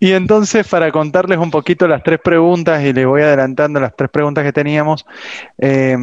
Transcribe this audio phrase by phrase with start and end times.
[0.00, 4.08] Y entonces, para contarles un poquito las tres preguntas, y les voy adelantando las tres
[4.10, 5.04] preguntas que teníamos,
[5.58, 5.96] eh,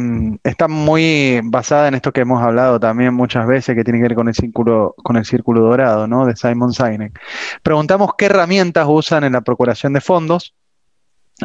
[0.44, 4.14] están muy basadas en esto que hemos hablado también muchas veces, que tiene que ver
[4.14, 6.26] con el círculo, con el círculo dorado, ¿no?
[6.26, 7.18] De Simon Sinek.
[7.62, 10.54] Preguntamos qué herramientas usan en la procuración de fondos.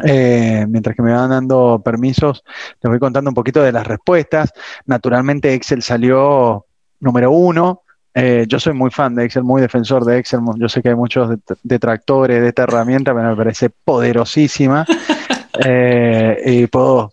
[0.04, 2.44] Eh, mientras que me van dando permisos,
[2.82, 4.52] les voy contando un poquito de las respuestas.
[4.84, 6.66] Naturalmente, Excel salió
[7.00, 7.82] número uno.
[8.14, 10.40] Eh, yo soy muy fan de Excel, muy defensor de Excel.
[10.56, 11.30] Yo sé que hay muchos
[11.62, 14.86] detractores de esta herramienta, pero me parece poderosísima.
[15.66, 17.12] Eh, y puedo,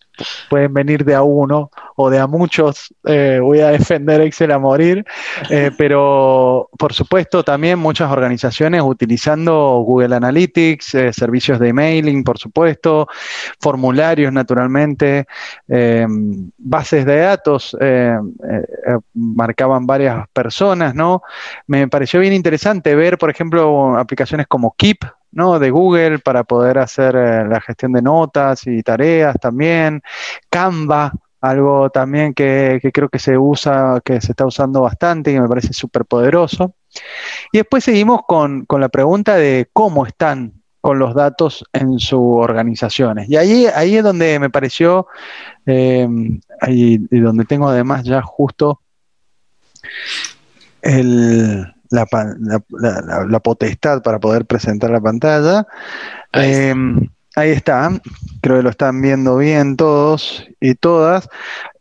[0.50, 2.94] pueden venir de a uno o de a muchos.
[3.06, 5.06] Eh, voy a defender Excel a morir,
[5.78, 13.08] pero por supuesto también muchas organizaciones utilizando Google Analytics, servicios de emailing, por supuesto,
[13.60, 15.26] formularios naturalmente,
[16.58, 17.76] bases de datos,
[19.14, 21.22] marcaban varias personas, ¿no?
[21.68, 25.60] Me pareció bien interesante ver, por ejemplo, aplicaciones como Keep, ¿no?
[25.60, 30.02] de Google para poder hacer eh, la gestión de notas y tareas también.
[30.50, 35.42] Canva, algo también que, creo que se usa, que se está usando bastante y que
[35.42, 36.76] me parece súper poderoso.
[37.52, 43.30] Y después seguimos con, la pregunta de cómo están con los datos en sus organizaciones.
[43.30, 45.08] Y ahí, ahí es donde me pareció,
[45.66, 46.08] eh,
[46.68, 48.82] y donde tengo además ya justo
[50.82, 55.68] el, la, potestad para poder presentar la pantalla.
[56.34, 57.90] Em, ahí, está.
[58.42, 61.28] creo que lo están viendo bien todos y todas.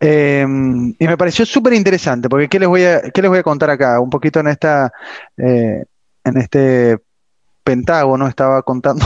[0.00, 3.42] Em, y me pareció súper interesante, porque ¿qué les, voy a, ¿qué les voy a
[3.42, 4.00] contar acá?
[4.00, 4.92] Un poquito en esta...
[5.36, 5.84] Eh,
[6.24, 6.98] en este
[7.68, 9.04] Pentágono estaba contando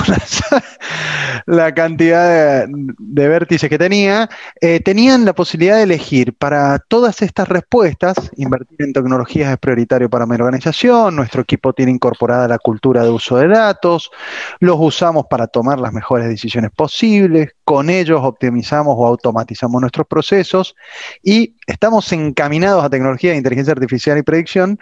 [1.46, 7.48] la cantidad de, vértices que tenía, eh, tenían la posibilidad de elegir para todas estas
[7.48, 13.02] respuestas, invertir en tecnologías es prioritario para mi organización, nuestro equipo tiene incorporada la cultura
[13.02, 14.12] de uso de datos,
[14.60, 20.76] los usamos para tomar las mejores decisiones posibles, con ellos optimizamos o automatizamos nuestros procesos
[21.20, 24.78] y estamos encaminados a tecnología de inteligencia artificial y predicción.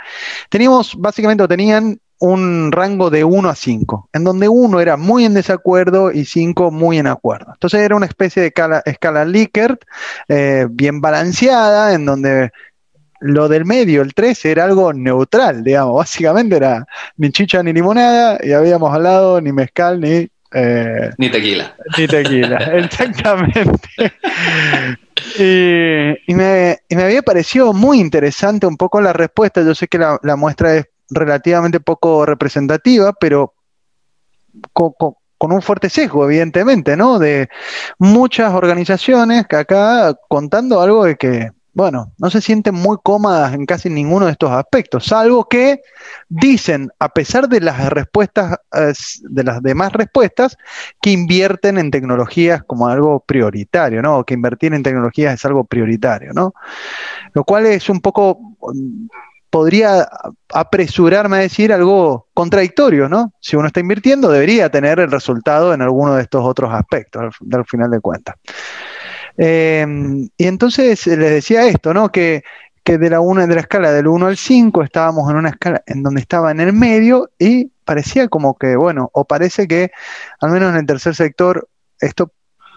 [0.50, 5.34] Teníamos, básicamente, tenían un rango de 1 a 5, en donde 1 era muy en
[5.34, 7.50] desacuerdo y 5 muy en acuerdo.
[7.54, 9.82] Entonces era una especie de escala, escala Likert
[10.28, 12.50] eh, bien balanceada, en donde
[13.20, 16.86] lo del medio, el 3, era algo neutral, digamos, básicamente era
[17.16, 20.28] ni chicha ni limonada y habíamos hablado ni mezcal ni...
[20.52, 21.74] Eh, ni tequila.
[21.96, 23.88] Ni tequila, exactamente.
[25.38, 29.62] y, me, había parecido muy interesante un poco la respuesta.
[29.62, 33.54] Yo sé que la muestra es relativamente poco representativa, pero
[34.72, 37.18] con, un fuerte sesgo, evidentemente, ¿no?
[37.18, 37.48] De
[37.98, 43.64] muchas organizaciones que acá contando algo de que, bueno, no se sienten muy cómodas en
[43.64, 45.80] casi ninguno de estos aspectos, salvo que
[46.28, 48.58] dicen, a pesar de las respuestas,
[49.22, 50.58] de las demás respuestas,
[51.00, 54.24] que invierten en tecnologías como algo prioritario, ¿no?
[54.24, 56.52] Que invertir en tecnologías es algo prioritario, ¿no?
[57.32, 58.38] Lo cual es un poco
[59.50, 60.08] podría
[60.54, 63.32] apresurarme a decir algo contradictorio, ¿no?
[63.40, 67.64] Si uno está invirtiendo, debería tener el resultado en alguno de estos otros aspectos, al,
[67.64, 68.36] final de cuentas.
[69.36, 72.10] Em, y entonces les decía esto, ¿no?
[72.10, 72.42] Que,
[72.84, 76.02] de la una de la escala del 1 al 5 estábamos en una escala en
[76.02, 79.92] donde estaba en el medio y parecía como que, bueno, o parece que
[80.40, 81.68] al menos en el tercer sector
[82.00, 82.32] esto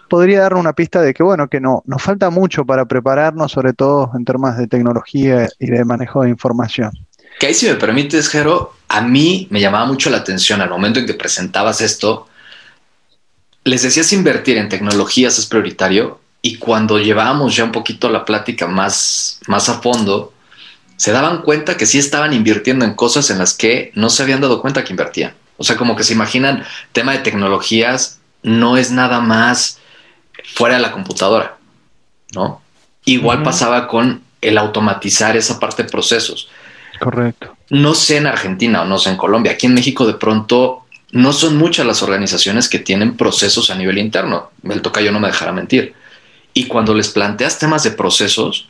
[0.08, 3.72] podría dar una pista de que, bueno, que no, nos falta mucho para prepararnos, sobre
[3.72, 6.92] todo en temas de tecnología y de manejo de información.
[7.38, 11.00] Que ahí, si me permites, Jero, a mí me llamaba mucho la atención al momento
[11.00, 12.28] en que presentabas esto.
[13.64, 18.66] Les decías invertir en tecnologías es prioritario y cuando llevábamos ya un poquito la plática
[18.66, 20.32] más, más a fondo,
[20.96, 24.40] se daban cuenta que sí estaban invirtiendo en cosas en las que no se habían
[24.40, 25.34] dado cuenta que invertían.
[25.56, 29.78] O sea, como que se imaginan, tema de tecnologías no es nada más
[30.44, 31.56] fuera de la computadora,
[32.32, 32.60] ¿no?
[33.04, 36.48] Igual pasaba con el automatizar esa parte de procesos.
[37.00, 37.56] Correcto.
[37.70, 39.52] No sé en Argentina o no sé en Colombia.
[39.52, 43.98] Aquí en México de pronto no son muchas las organizaciones que tienen procesos a nivel
[43.98, 44.50] interno.
[44.62, 45.94] El tocayo no me dejará mentir.
[46.52, 48.68] Y cuando les planteas temas de procesos,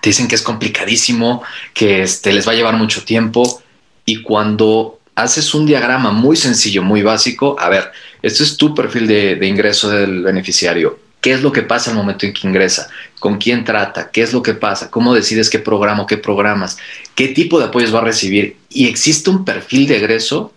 [0.00, 1.42] te dicen que es complicadísimo,
[1.74, 3.62] que este, les va a llevar mucho tiempo.
[4.04, 7.92] Y cuando haces un diagrama muy sencillo, muy básico, a ver,
[8.22, 10.98] este es tu perfil de, ingreso del beneficiario.
[11.20, 12.88] ¿Qué es lo que pasa al momento en que ingresa?
[13.20, 14.10] ¿Con quién trata?
[14.10, 14.90] ¿Qué es lo que pasa?
[14.90, 16.78] ¿Cómo decides qué programa o qué programas?
[17.14, 18.56] ¿Qué tipo de apoyos va a recibir?
[18.68, 20.52] ¿Y existe un perfil de egreso?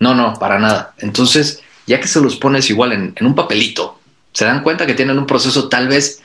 [0.00, 0.94] No, no, para nada.
[0.98, 4.00] Entonces, ya que se los pones igual en, un papelito,
[4.32, 6.20] se dan cuenta que tienen un proceso tal vez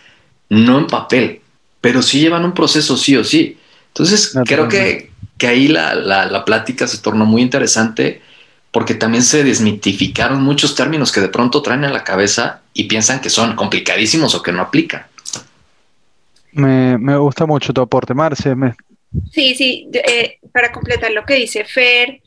[0.49, 1.41] no en papel,
[1.79, 3.59] pero sí llevan un proceso sí o sí.
[3.89, 5.10] Entonces, creo que,
[5.41, 8.21] que ahí la, la, la, plática se tornó muy interesante
[8.69, 13.21] porque también se desmitificaron muchos términos que de pronto traen en la cabeza y piensan
[13.21, 15.07] que son complicadísimos o que no aplican.
[16.51, 18.53] Me, gusta mucho tu aporte, Marce.
[19.31, 22.21] Sí, sí, eh, para completar lo que dice Fer,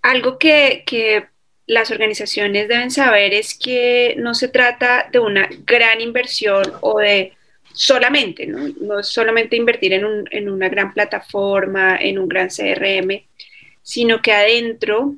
[0.00, 1.26] algo que, que
[1.66, 7.34] las organizaciones deben saber es que no se trata de una gran inversión o de
[7.80, 8.68] solamente, ¿no?
[8.78, 13.24] No solamente invertir en, un, en una gran plataforma, en un gran CRM,
[13.80, 15.14] sino que adentro,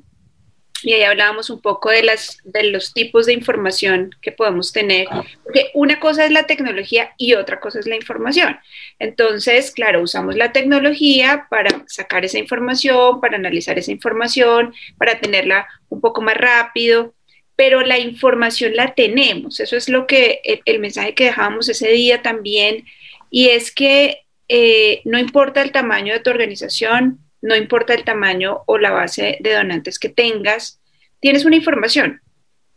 [0.81, 5.07] y ahí hablábamos un poco de, las, de los tipos de información que podemos tener,
[5.43, 8.57] porque una cosa es la tecnología y otra cosa es la información.
[8.97, 15.67] Entonces, claro, usamos la tecnología para sacar esa información, para analizar esa información, para tenerla
[15.89, 17.13] un poco más rápido,
[17.55, 19.59] pero la información la tenemos.
[19.59, 22.85] Eso es lo que el, mensaje que dejábamos ese día también,
[23.29, 28.63] y es que eh, no importa el tamaño de tu organización, no importa el tamaño
[28.65, 30.79] o la base de donantes que tengas,
[31.19, 32.21] tienes una información.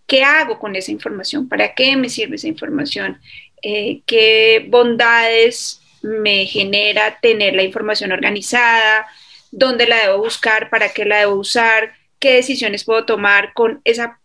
[0.06, 1.49] ¿Qué hago con esa información?
[1.49, 3.20] ¿Para qué me sirve esa información?
[3.62, 9.06] Eh, ¿Qué bondades me genera tener la información organizada?
[9.50, 10.70] ¿Dónde la debo buscar?
[10.70, 11.94] ¿Para qué la debo usar?
[12.19, 14.20] ¿Qué decisiones puedo tomar con esa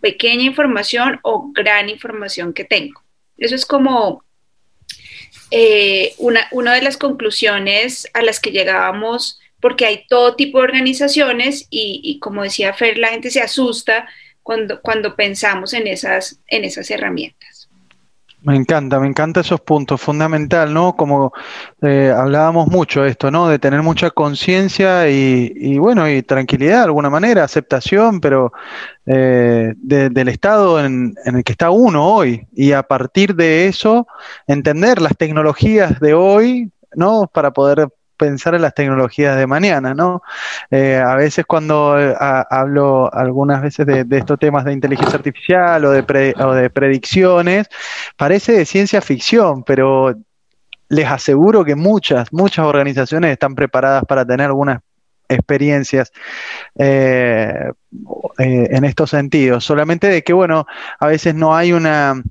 [0.00, 3.02] pequeña información o gran información que tengo.
[3.36, 4.24] Eso es como
[5.50, 11.66] eh, una, de las conclusiones a las que llegábamos, porque hay todo tipo de organizaciones
[11.70, 14.08] y, como decía Fer, la gente se asusta
[14.42, 17.39] cuando, cuando pensamos en esas, en esas herramientas.
[18.42, 20.96] Me encanta, me encanta esos puntos, fundamental, ¿no?
[20.96, 21.32] Como
[21.82, 23.48] eh, hablábamos mucho esto, ¿no?
[23.48, 28.52] De tener mucha conciencia y, bueno, y tranquilidad de alguna manera, aceptación, pero
[29.04, 32.46] eh, del estado en, en, el que está uno hoy.
[32.54, 34.06] Y a partir de eso,
[34.46, 37.26] entender las tecnologías de hoy, ¿no?
[37.30, 37.88] Para poder
[38.20, 40.22] pensar en las tecnologías de mañana, ¿no?
[40.70, 45.90] Eh, a veces cuando eh, hablo algunas veces de, estos temas de inteligencia artificial o
[45.90, 47.68] de, o de predicciones,
[48.18, 50.14] parece de ciencia ficción, pero
[50.90, 54.80] les aseguro que muchas, muchas organizaciones están preparadas para tener algunas
[55.26, 56.12] experiencias
[56.76, 57.72] eh,
[58.38, 59.64] en estos sentidos.
[59.64, 60.66] Solamente de que, bueno,
[60.98, 62.22] a veces no hay una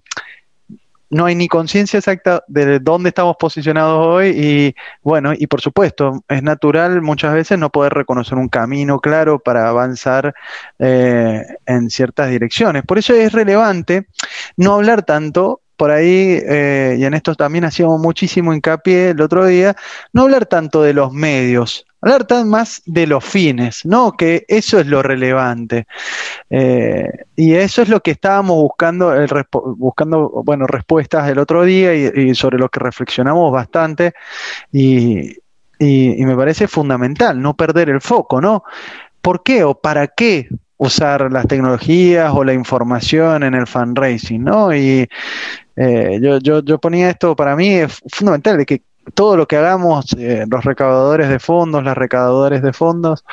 [1.09, 6.23] no hay ni conciencia exacta de dónde estamos posicionados hoy y bueno, y por supuesto,
[6.27, 10.33] es natural muchas veces no poder reconocer un camino claro para avanzar
[10.77, 12.83] eh, en ciertas direcciones.
[12.83, 14.07] Por eso es relevante
[14.57, 19.45] no hablar tanto por ahí, eh, y en esto también hacíamos muchísimo hincapié el otro
[19.45, 19.77] día,
[20.11, 24.13] no hablar tanto de los medios, hablar tan más de los fines, ¿no?
[24.13, 25.85] Que eso es lo relevante.
[26.49, 29.29] Eh, y eso es lo que estábamos buscando, el,
[29.77, 34.13] buscando, bueno, respuestas el otro día y, sobre lo que reflexionamos bastante.
[34.71, 35.37] Y,
[35.79, 38.63] y, me parece fundamental no perder el foco, ¿no?
[39.21, 40.47] ¿Por qué o para qué
[40.77, 44.73] usar las tecnologías o la información en el fundraising, ¿no?
[44.73, 45.05] Y
[45.75, 48.81] eh, yo, yo, yo, ponía esto para mí es fundamental, de que
[49.13, 53.23] todo lo que hagamos, eh, los recaudadores de fondos, las recaudadoras de fondos,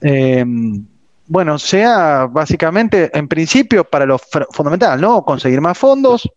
[0.00, 0.44] eh,
[1.26, 5.24] bueno, sea básicamente, en principio, para lo fundamental, ¿no?
[5.24, 6.28] Conseguir más fondos,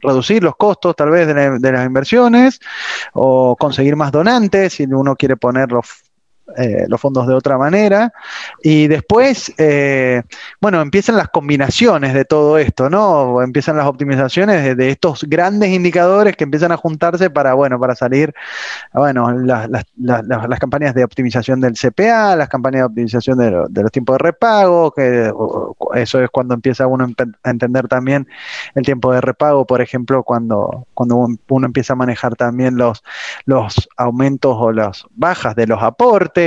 [0.00, 2.58] reducir los costos tal vez de, de las inversiones,
[3.12, 5.86] o conseguir más donantes, si uno quiere poner los
[6.56, 8.12] eh, los fondos de otra manera.
[8.62, 10.22] Y después, eh,
[10.60, 13.42] bueno, empiezan las combinaciones de todo esto, ¿no?
[13.42, 18.34] Empiezan las optimizaciones de, estos grandes indicadores que empiezan a juntarse para, bueno, para salir,
[18.92, 19.68] bueno, las,
[20.58, 25.32] campañas de optimización del CPA, las campañas de optimización de, los tiempos de repago, que
[25.94, 27.06] eso es cuando empieza uno
[27.44, 28.26] a entender también
[28.74, 33.02] el tiempo de repago, por ejemplo, cuando, cuando uno empieza a manejar también los,
[33.44, 36.39] los aumentos o las bajas de los aportes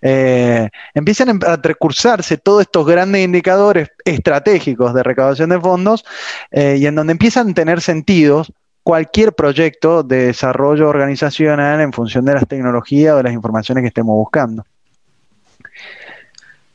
[0.00, 6.04] eh, empiezan a recursarse todos estos grandes indicadores estratégicos de recaudación de fondos
[6.50, 8.44] eh, y en donde empiezan a tener sentido
[8.82, 13.88] cualquier proyecto de desarrollo organizacional en función de las tecnologías o de las informaciones que
[13.88, 14.64] estemos buscando.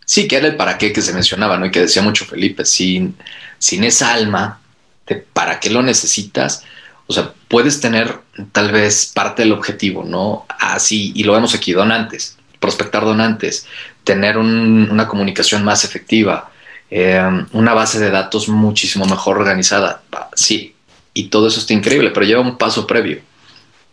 [0.05, 1.65] Sí, que era el para qué que se mencionaba, ¿no?
[1.65, 3.17] Y que decía mucho Felipe, sin,
[3.57, 4.61] sin esa alma
[5.05, 6.63] de para qué lo necesitas,
[7.07, 8.19] o sea, puedes tener
[8.53, 10.45] tal vez parte del objetivo, ¿no?
[10.47, 13.67] Así, y lo vemos aquí, donantes prospectar donantes,
[14.03, 16.51] tener una comunicación más efectiva,
[16.89, 17.21] eh,
[17.51, 20.01] una base de datos muchísimo mejor organizada.
[20.33, 20.75] Sí,
[21.13, 23.21] y todo eso está increíble, pero lleva un paso previo.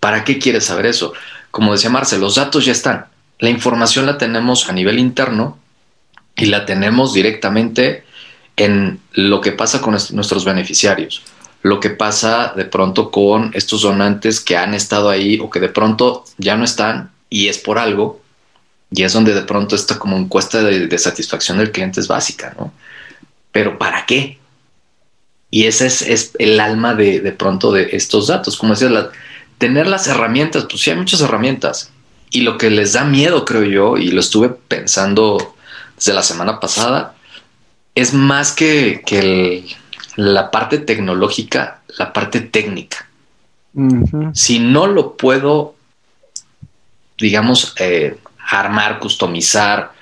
[0.00, 1.12] ¿Para qué quieres saber eso?
[1.50, 3.06] Como decía Marce, los datos ya están.
[3.38, 5.58] La información la tenemos a nivel interno
[6.36, 8.04] y la tenemos directamente
[8.56, 11.22] en lo que pasa con nuestros beneficiarios,
[11.62, 15.68] lo que pasa de pronto con estos donantes que han estado ahí o que de
[15.68, 18.20] pronto ya no están y es por algo
[18.94, 22.72] Y es donde de pronto esta como encuesta de, satisfacción del cliente es básica, ¿no?
[23.50, 24.38] Pero ¿para qué?
[25.50, 28.56] Y ese es, el alma de, de, pronto de estos datos.
[28.56, 28.92] Como decías,
[29.58, 31.90] tener las herramientas, pues sí hay muchas herramientas.
[32.30, 35.56] Y lo que les da miedo, creo yo, y lo estuve pensando
[35.96, 37.14] desde la semana pasada,
[37.94, 39.64] es más que,
[40.16, 43.08] la parte tecnológica, la parte técnica.
[44.32, 45.74] Si no lo puedo,
[47.18, 48.16] digamos, eh,
[48.48, 49.92] armar, customizar,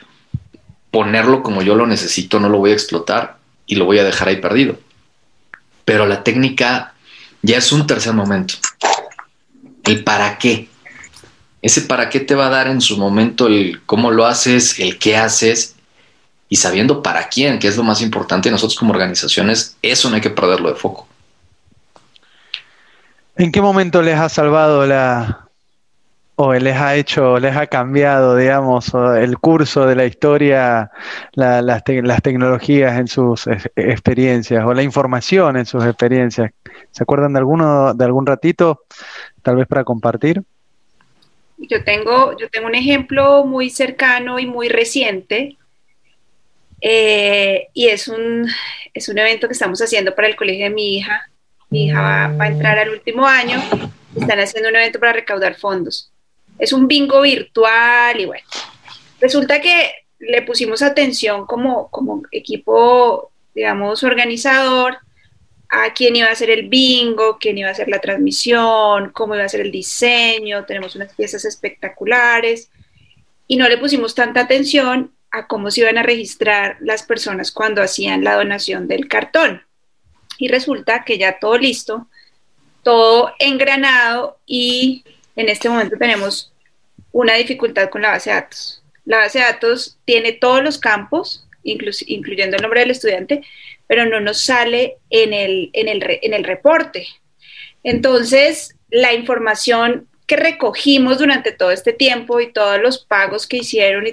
[0.91, 4.29] ponerlo como yo lo necesito, no lo voy a explotar y lo voy a dejar
[4.29, 4.79] ahí perdido.
[5.85, 6.95] Pero la técnica
[7.41, 8.55] ya es un tercer momento.
[9.85, 10.69] El para qué.
[11.61, 14.99] Ese para qué te va a dar en su momento el cómo lo haces, el
[14.99, 15.77] qué haces
[16.49, 18.51] y sabiendo para quién, que es lo más importante.
[18.51, 21.09] Nosotros como organizaciones, eso no hay que perderlo de foco.
[23.37, 25.42] ¿En qué momento les ha salvado la,
[26.37, 30.91] o les ha hecho, les ha cambiado, digamos, el curso de la historia,
[31.35, 33.47] las, tecnologías en sus
[33.77, 36.53] experiencias o la información en sus experiencias?
[36.91, 38.85] ¿Se acuerdan de alguno, de algún ratito,
[39.43, 40.43] tal vez para compartir?
[41.59, 45.57] Yo tengo, yo tengo un ejemplo muy cercano y muy reciente
[46.85, 48.49] eh, y es un,
[48.93, 51.31] es un evento que estamos haciendo para el colegio de mi hija.
[51.71, 53.63] Mi hija va, a entrar al último año.
[54.17, 56.12] Están haciendo un evento para recaudar fondos.
[56.63, 58.47] Es un bingo virtual y bueno.
[59.21, 59.91] Resulta que
[60.21, 64.99] le pusimos atención como, como equipo, digamos, organizador
[65.69, 69.43] a quién iba a ser el bingo, quién iba a hacer la transmisión, cómo iba
[69.43, 70.65] a ser el diseño.
[70.65, 72.71] Tenemos unas piezas espectaculares
[73.49, 77.83] y no le pusimos tanta atención a cómo se iban a registrar las personas cuando
[77.83, 79.63] hacían la donación del cartón.
[80.39, 82.07] Y resulta que ya todo listo,
[82.85, 85.03] todo engranado y
[85.35, 86.52] en este momento tenemos
[87.13, 88.83] una dificultad con la base de datos.
[89.05, 93.43] La base de datos tiene todos los campos, incluyendo el nombre del estudiante,
[93.87, 97.07] pero no nos sale en el, en el, en el reporte.
[97.85, 104.05] Entonces, la información que recogimos durante todo este tiempo y todos los pagos que hicieron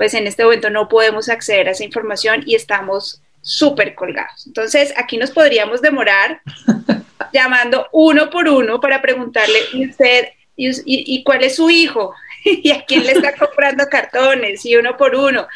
[0.00, 4.46] pues en este momento no podemos acceder a esa información y estamos súper colgados.
[4.46, 6.40] Entonces, aquí nos podríamos demorar
[7.34, 12.14] llamando uno por uno para preguntarle, ¿y usted, y, cuál es su hijo?
[12.44, 14.64] ¿Y a quién le está comprando cartones?
[14.64, 15.46] Y uno por uno.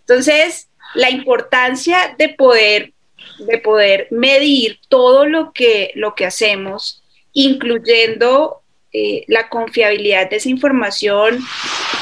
[0.00, 2.92] Entonces, la importancia de poder,
[3.38, 10.48] de poder medir todo lo que, lo que hacemos, incluyendo eh, la confiabilidad de esa
[10.48, 11.36] información,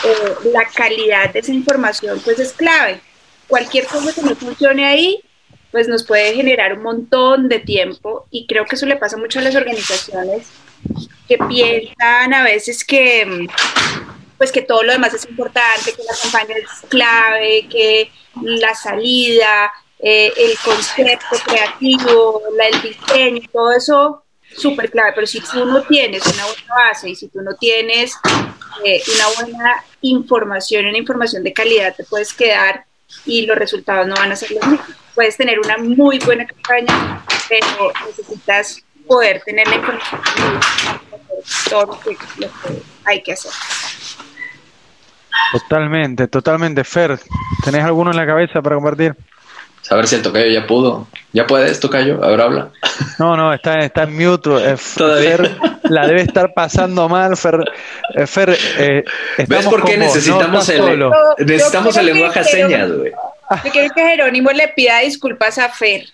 [0.04, 3.00] eh, la calidad de esa información, pues es clave.
[3.47, 5.21] Cualquier cosa que no funcione ahí,
[5.71, 9.38] pues nos puede generar un montón de tiempo y creo que eso le pasa mucho
[9.38, 10.49] a las organizaciones
[11.28, 13.47] que piensan a veces que
[14.38, 19.73] pues que todo lo demás es importante, que la campaña es clave, que la salida,
[19.99, 24.23] eh, el concepto creativo, el diseño, todo eso
[24.57, 28.14] súper clave, pero si tú no tienes una buena base y si tú no tienes
[28.85, 32.85] eh, una buena información, una información de calidad, te puedes quedar
[33.26, 34.88] y los resultados no van a ser los mismos.
[35.14, 40.21] Puedes tener una muy buena campaña, pero necesitas poder tener la información
[41.68, 42.16] todo lo que
[43.04, 43.52] hay que hacer.
[45.52, 46.85] Totalmente, totalmente.
[46.85, 47.19] Fer,
[47.64, 49.14] ¿tenés alguno en la cabeza para compartir?
[49.90, 51.07] A ver si el tocayo ya pudo.
[51.33, 52.23] ¿Ya puedes, tocayo?
[52.23, 52.71] A ver, habla.
[53.19, 54.50] No, no, está, está en mute.
[54.50, 57.37] Eh, Fer la debe estar pasando mal.
[57.37, 57.59] Fer,
[58.14, 59.05] eh, Fer eh,
[59.47, 63.12] ¿ves por qué necesitamos, el, necesitamos el lenguaje a señas, güey?
[63.64, 66.07] Yo quiero que Jerónimo le pida disculpas a Fer.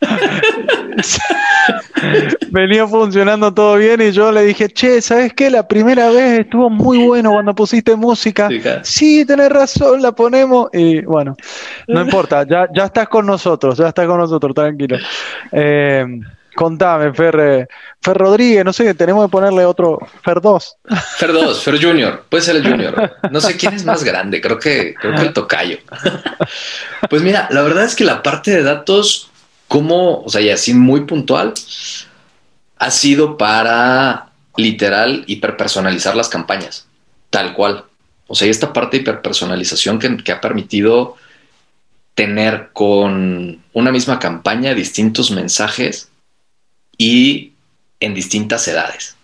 [2.50, 5.50] Venía funcionando todo bien y yo le dije, che, ¿sabes qué?
[5.50, 8.48] La primera vez estuvo muy bueno cuando pusiste música.
[8.82, 10.68] Sí, tenés razón, la ponemos.
[10.72, 11.36] Y bueno,
[11.86, 14.96] no importa, ya, ya estás con nosotros, ya estás con nosotros, tranquilo.
[15.52, 16.06] Eh,
[16.58, 17.68] contame, Fer,
[18.00, 20.76] Fer Rodríguez, no sé, tenemos que ponerle otro, Fer 2.
[21.16, 23.12] Fer 2, Fer Junior, puede ser el Junior.
[23.30, 25.78] No sé quién es más grande, creo que, creo que el tocayo.
[27.08, 29.27] Pues mira, la verdad es que la parte de datos
[29.68, 31.54] cómo, o sea, y así muy puntual,
[32.78, 36.86] ha sido para literal hiperpersonalizar las campañas,
[37.30, 37.84] tal cual.
[38.26, 41.16] O sea, esta parte de hiperpersonalización que, ha permitido
[42.14, 46.08] tener con una misma campaña distintos mensajes
[46.96, 47.52] y
[48.00, 49.14] en distintas edades.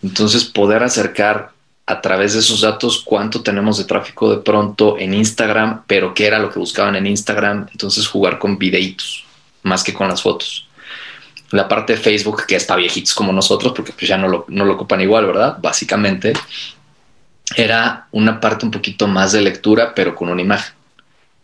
[0.00, 1.50] Entonces, poder acercar
[1.86, 6.26] a través de esos datos cuánto tenemos de tráfico de pronto en Instagram, pero qué
[6.26, 7.66] era lo que buscaban en Instagram.
[7.72, 9.27] Entonces, jugar con videitos
[9.62, 10.66] más que con las fotos.
[11.50, 14.44] La parte de Facebook, que es para viejitos como nosotros, porque pues ya no lo,
[14.48, 15.58] no lo ocupan igual, ¿verdad?
[15.60, 16.34] Básicamente,
[17.56, 20.74] era una parte un poquito más de lectura, pero con una imagen.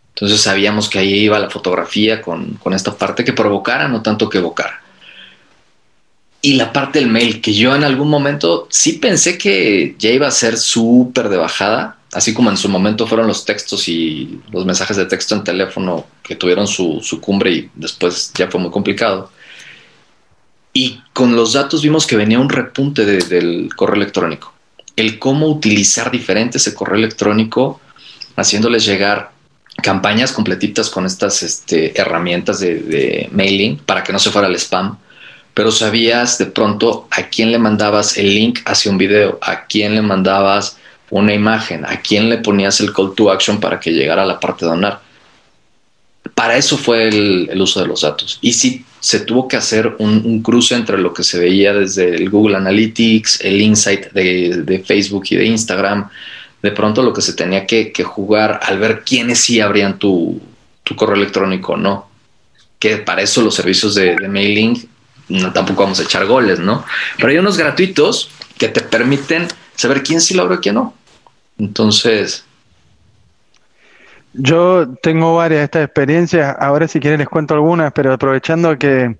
[0.09, 4.29] Entonces sabíamos que ahí iba la fotografía con, con esta parte que provocara, no tanto
[4.29, 4.81] que evocara.
[6.41, 10.27] Y la parte del mail, que yo en algún momento sí pensé que ya iba
[10.27, 14.65] a ser súper de bajada, así como en su momento fueron los textos y los
[14.65, 18.71] mensajes de texto en teléfono que tuvieron su, su cumbre y después ya fue muy
[18.71, 19.29] complicado.
[20.71, 24.53] Y con los datos vimos que venía un repunte del correo electrónico.
[24.95, 27.81] El cómo utilizar diferente ese correo electrónico,
[28.37, 29.31] haciéndoles llegar
[29.83, 34.55] campañas completitas con estas este, herramientas de, de, mailing para que no se fuera el
[34.55, 34.97] spam,
[35.53, 39.95] pero sabías de pronto a quién le mandabas el link hacia un video, a quién
[39.95, 40.77] le mandabas
[41.09, 44.39] una imagen, a quién le ponías el call to action para que llegara a la
[44.39, 45.01] parte de donar.
[46.33, 48.39] Para eso fue el, uso de los datos.
[48.41, 52.29] Y sí se tuvo que hacer un, cruce entre lo que se veía desde el
[52.29, 56.09] Google Analytics, el Insight de, Facebook y de Instagram,
[56.61, 60.41] de pronto lo que se tenía que, jugar al ver quiénes sí abrían tu,
[60.95, 62.09] correo electrónico no.
[62.79, 64.87] Que para eso los servicios de, de mailing
[65.27, 66.85] no, tampoco vamos a echar goles, ¿no?
[67.17, 70.93] Pero hay unos gratuitos que te permiten saber quién sí lo abrió y quién no.
[71.57, 72.45] Entonces.
[74.33, 76.55] Yo tengo varias de estas experiencias.
[76.59, 79.17] Ahora, si quieren, les cuento algunas, pero aprovechando que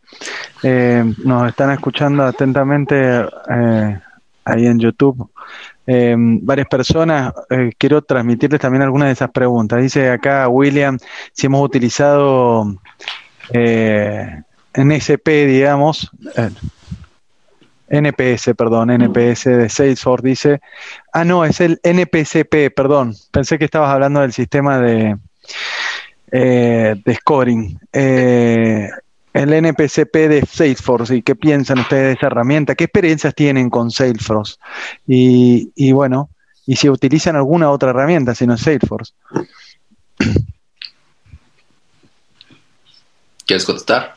[0.63, 2.95] eh, nos están escuchando atentamente
[3.50, 4.00] eh,
[4.43, 5.29] ahí en YouTube,
[5.88, 7.31] eh, varias personas,
[7.77, 9.81] quiero transmitirles también algunas de esas preguntas.
[9.81, 10.97] Dice acá William
[11.31, 12.75] si hemos utilizado
[13.53, 14.41] eh,
[14.74, 16.12] NSP, digamos,
[17.89, 20.61] NPS, perdón, NPS de Salesforce, dice,
[21.13, 25.17] ah, no, es el NPCP, perdón, pensé que estabas hablando del sistema de,
[26.31, 27.79] de scoring.
[27.91, 33.91] el NPCP de Salesforce y qué piensan ustedes de esa herramienta, qué experiencias tienen con
[33.91, 34.55] Salesforce
[35.07, 36.29] y, y bueno,
[36.65, 39.13] y si utilizan alguna otra herramienta, sino Salesforce.
[43.45, 44.15] ¿Quieres contestar?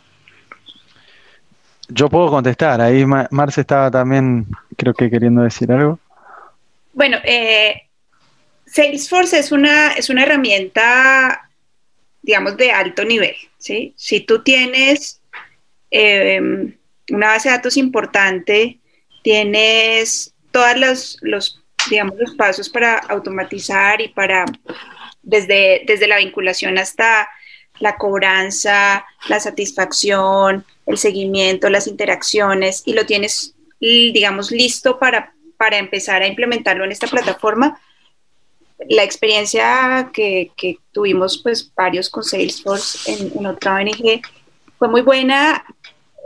[1.89, 4.47] Yo puedo contestar, ahí Marce estaba también,
[4.77, 5.99] creo que queriendo decir algo.
[6.93, 7.89] Bueno, eh,
[8.67, 11.51] Salesforce es una, es una herramienta,
[12.23, 13.35] digamos, de alto nivel.
[13.59, 13.95] ¿sí?
[13.97, 15.21] Si tú tienes
[15.91, 16.41] eh,
[17.11, 18.79] una base de datos importante,
[19.23, 24.45] tienes todos los, los, digamos, los pasos para automatizar y para,
[25.23, 27.29] desde, desde la vinculación hasta
[27.81, 35.79] la cobranza, la satisfacción, el seguimiento, las interacciones, y lo tienes, digamos, listo para, para
[35.79, 37.81] empezar a implementarlo en esta plataforma,
[38.89, 44.21] la experiencia que, que, tuvimos pues varios con Salesforce en, en otra ONG
[44.79, 45.65] fue muy buena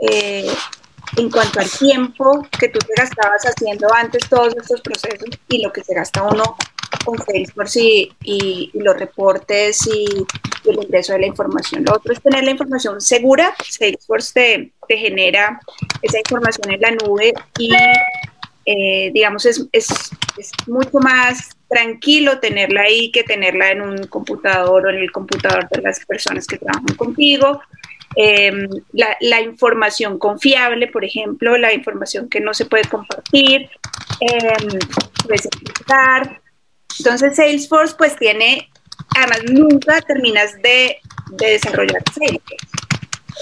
[0.01, 0.51] eh,
[1.17, 5.71] en cuanto al tiempo que tú te gastabas haciendo antes todos estos procesos y lo
[5.71, 6.55] que se gasta uno
[7.05, 10.05] con Salesforce y, y, y los reportes y,
[10.63, 11.83] y, el ingreso de la información.
[11.85, 13.53] Lo otro es tener la información segura.
[13.67, 15.59] Salesforce te, te genera
[16.01, 17.71] esa información en la nube y
[18.65, 19.89] eh, digamos es, es,
[20.37, 25.67] es mucho más tranquilo tenerla ahí que tenerla en un computador o en el computador
[25.69, 27.61] de las personas que trabajan contigo.
[28.15, 33.69] Eh, la, la, información confiable, por ejemplo, la información que no se puede compartir,
[34.21, 34.79] eh,
[35.25, 36.39] puedes explicar.
[36.99, 38.69] Entonces Salesforce pues tiene,
[39.15, 40.97] además nunca terminas de,
[41.31, 42.03] de desarrollar.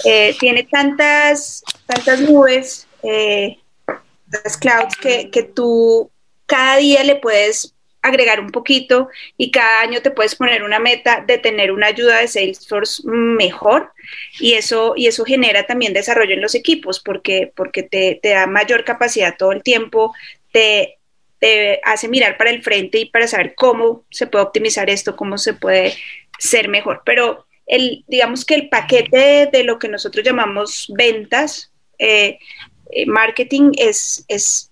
[0.04, 6.10] Eh, tiene tantas, tantas nubes, las clouds que, que tú
[6.46, 9.08] cada día le puedes agregar un poquito
[9.38, 13.92] y cada año te puedes poner una meta de tener una ayuda de Salesforce mejor
[14.40, 18.46] y eso, y eso genera también desarrollo en los equipos porque, porque te, te da
[18.46, 20.12] mayor capacidad todo el tiempo,
[20.50, 20.98] te,
[21.42, 25.38] te, hace mirar para el frente y para saber cómo se puede optimizar esto, cómo
[25.38, 25.92] se puede
[26.38, 27.02] ser mejor.
[27.04, 32.38] Pero el, digamos que el paquete de, lo que nosotros llamamos ventas, eh,
[32.92, 34.70] eh, marketing es, es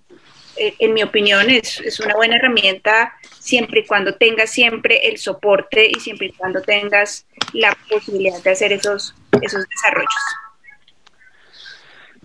[0.56, 5.18] eh, en mi opinión, es, es, una buena herramienta siempre y cuando tengas siempre el
[5.18, 10.49] soporte y siempre y cuando tengas la posibilidad de hacer esos, esos desarrollos.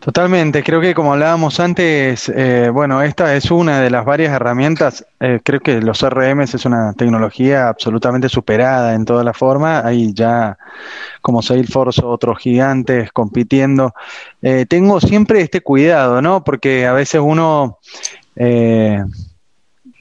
[0.05, 5.03] Totalmente, creo que como hablábamos antes, eh, bueno, esta es una de las varias herramientas,
[5.19, 10.13] eh, creo que los CRM es una tecnología absolutamente superada en toda la forma, hay
[10.13, 10.59] ya
[11.21, 13.95] como Salesforce otros gigantes compitiendo.
[14.43, 16.43] Eh, tengo siempre este cuidado, ¿no?
[16.43, 17.79] Porque a veces uno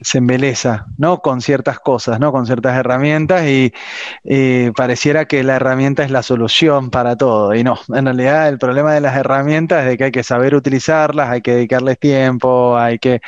[0.05, 1.19] se embeleza, ¿no?
[1.19, 2.31] Con ciertas cosas, ¿no?
[2.31, 3.73] Con ciertas herramientas y,
[4.75, 7.55] pareciera que la herramienta es la solución para todo.
[7.55, 10.53] Y no, en realidad el problema de las herramientas es de que hay que saber
[10.53, 13.21] utilizarlas, hay que dedicarles tiempo, hay que,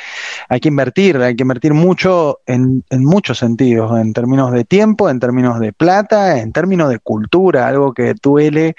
[0.48, 5.10] hay que invertir, hay que invertir mucho en, en muchos sentidos, en términos de tiempo,
[5.10, 8.76] en términos de plata, en términos de cultura, algo que duele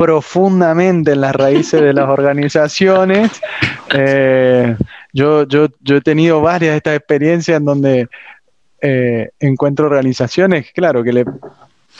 [0.00, 3.42] profundamente en las raíces de las organizaciones.
[3.92, 4.74] Eh,
[5.12, 8.08] yo, yo, yo he tenido varias de estas experiencias en donde
[8.80, 11.24] eh, encuentro organizaciones, claro, que le,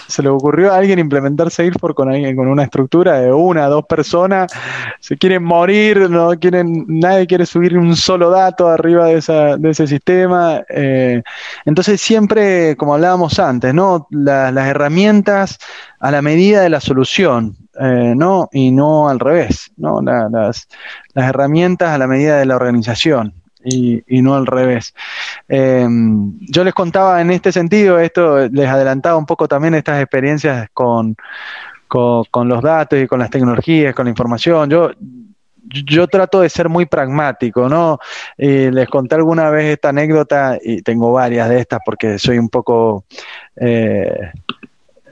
[0.06, 3.84] se le ocurrió a alguien implementar Salesforce con alguien con una estructura de una, dos
[3.86, 4.52] personas,
[5.00, 9.70] se quieren morir, no quieren, nadie quiere subir un solo dato arriba de, esa, de
[9.70, 10.62] ese sistema.
[10.68, 11.22] Eh,
[11.64, 14.06] entonces siempre, como hablábamos antes, ¿no?
[14.10, 15.58] las herramientas
[15.98, 17.56] a la medida de la solución.
[17.82, 18.50] Eh, ¿no?
[18.52, 20.02] Y no al revés, ¿no?
[20.02, 20.68] las,
[21.14, 23.32] herramientas a la medida de la organización.
[23.62, 24.94] Y, no al revés.
[25.48, 30.68] Em, yo les contaba en este sentido, esto les adelantaba un poco también estas experiencias
[30.72, 31.16] con,
[31.88, 34.70] con, los datos y con las tecnologías, con la información.
[34.70, 34.90] Yo,
[35.62, 37.98] yo trato de ser muy pragmático, ¿no?
[38.38, 43.04] les conté alguna vez esta anécdota y tengo varias de estas porque soy un poco,
[43.56, 44.30] eh,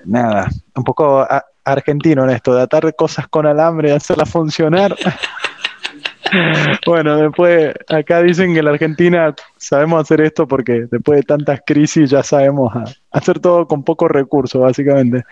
[0.05, 1.27] nada, un poco
[1.65, 4.97] argentino en esto, de atar cosas con alambre y hacerlas funcionar.
[6.87, 11.61] bueno, después acá dicen que en la Argentina sabemos hacer esto porque después de tantas
[11.67, 12.73] crisis ya sabemos
[13.11, 15.25] hacer todo con pocos recursos, básicamente.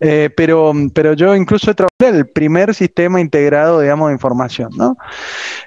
[0.00, 4.70] Eh, pero, pero yo incluso he trabajado en el primer sistema integrado, digamos, de información,
[4.76, 4.96] ¿no?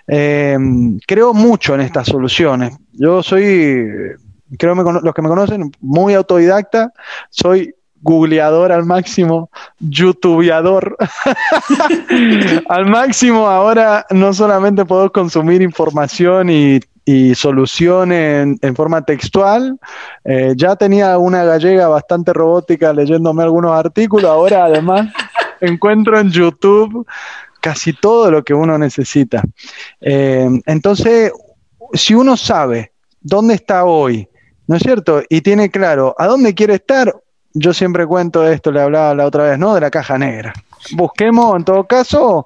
[0.07, 0.57] Eh,
[1.05, 2.77] creo mucho en estas soluciones.
[2.93, 3.87] Yo soy,
[4.57, 6.91] creo que los que me conocen, muy autodidacta,
[7.29, 7.73] soy
[8.07, 10.95] googleador al máximo, youtubeador
[12.69, 13.47] al máximo.
[13.47, 16.79] Ahora no solamente puedo consumir información y,
[17.35, 19.79] soluciones en, forma textual,
[20.25, 25.07] eh, ya tenía una gallega bastante robótica leyéndome algunos artículos, ahora además
[25.61, 27.07] encuentro en YouTube
[27.61, 29.41] casi todo lo que uno necesita.
[30.01, 31.31] Eh, entonces,
[31.93, 32.91] si uno sabe
[33.21, 34.27] dónde está hoy,
[34.67, 35.23] ¿no es cierto?
[35.29, 37.13] Y tiene claro a dónde quiere estar,
[37.59, 39.73] yo siempre cuento esto, le hablaba la otra vez, ¿no?
[39.73, 40.53] De la caja negra.
[40.91, 42.45] Busquemos, en todo caso,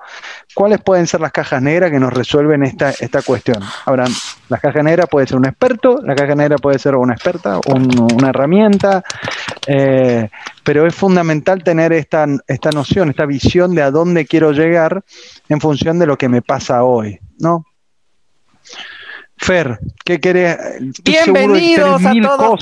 [0.55, 3.61] cuáles pueden ser las cajas negras que nos resuelven esta, esta cuestión.
[3.85, 4.05] Ahora,
[4.49, 8.29] la caja negra puede ser un experto, la caja negra puede ser una experta, una
[8.29, 9.03] herramienta,
[9.67, 10.29] eh,
[10.63, 15.03] pero es fundamental tener esta, esta noción, esta visión de a dónde quiero llegar
[15.49, 17.65] en función de lo que me pasa hoy, ¿no?
[19.41, 20.55] Fer, ¿qué querés?
[21.03, 22.59] Bienvenidos a todos.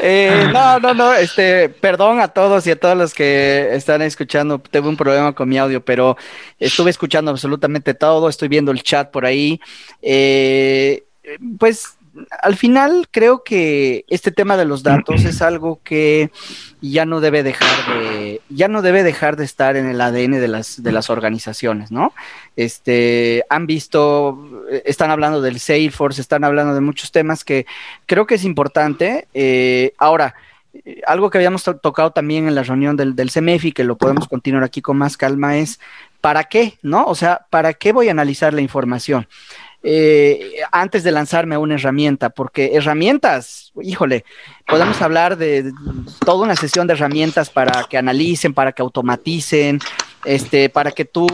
[0.00, 4.60] eh, no, no, no, este, perdón a todos y a todos los que están escuchando.
[4.60, 6.16] Tengo un problema con mi audio, pero
[6.60, 8.28] estuve escuchando absolutamente todo.
[8.28, 9.60] Estoy viendo el chat por ahí.
[10.00, 11.02] Eh,
[11.58, 11.97] pues
[12.42, 16.30] al final creo que este tema de los datos es algo que
[16.80, 20.48] ya no debe dejar de, ya no debe dejar de estar en el ADN de
[20.48, 22.12] las, de las organizaciones, ¿no?
[22.56, 27.66] Este, han visto, están hablando del Salesforce, están hablando de muchos temas que
[28.06, 29.28] creo que es importante.
[29.34, 30.34] Eh, ahora,
[31.06, 34.64] algo que habíamos tocado también en la reunión del, del CEMEFI, que lo podemos continuar
[34.64, 35.80] aquí con más calma, es
[36.20, 36.78] ¿para qué?
[36.82, 37.06] ¿No?
[37.06, 39.26] O sea, ¿para qué voy a analizar la información?
[39.82, 44.24] Eh, antes de lanzarme a una herramienta, porque herramientas, híjole,
[44.66, 45.72] podemos hablar de
[46.24, 49.78] toda una sesión de herramientas para que analicen, para que automaticen,
[50.24, 51.26] este, para que tú,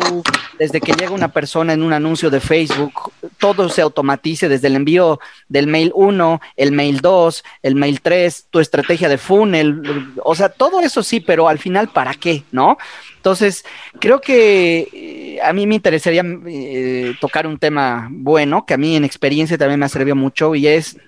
[0.59, 4.77] desde que llega una persona en un anuncio de Facebook, todo se automatice desde el
[4.77, 10.35] envío del mail 1, el mail 2, el mail 3, tu estrategia de funnel, o
[10.35, 12.45] sea, todo eso sí, pero al final, ¿para qué?
[12.53, 12.79] ¿No?
[13.17, 13.65] Entonces,
[14.01, 18.97] creo que eh, a mí me interesaría eh, tocar un tema bueno, que a mí
[18.97, 20.99] en experiencia también me ha servido mucho, y es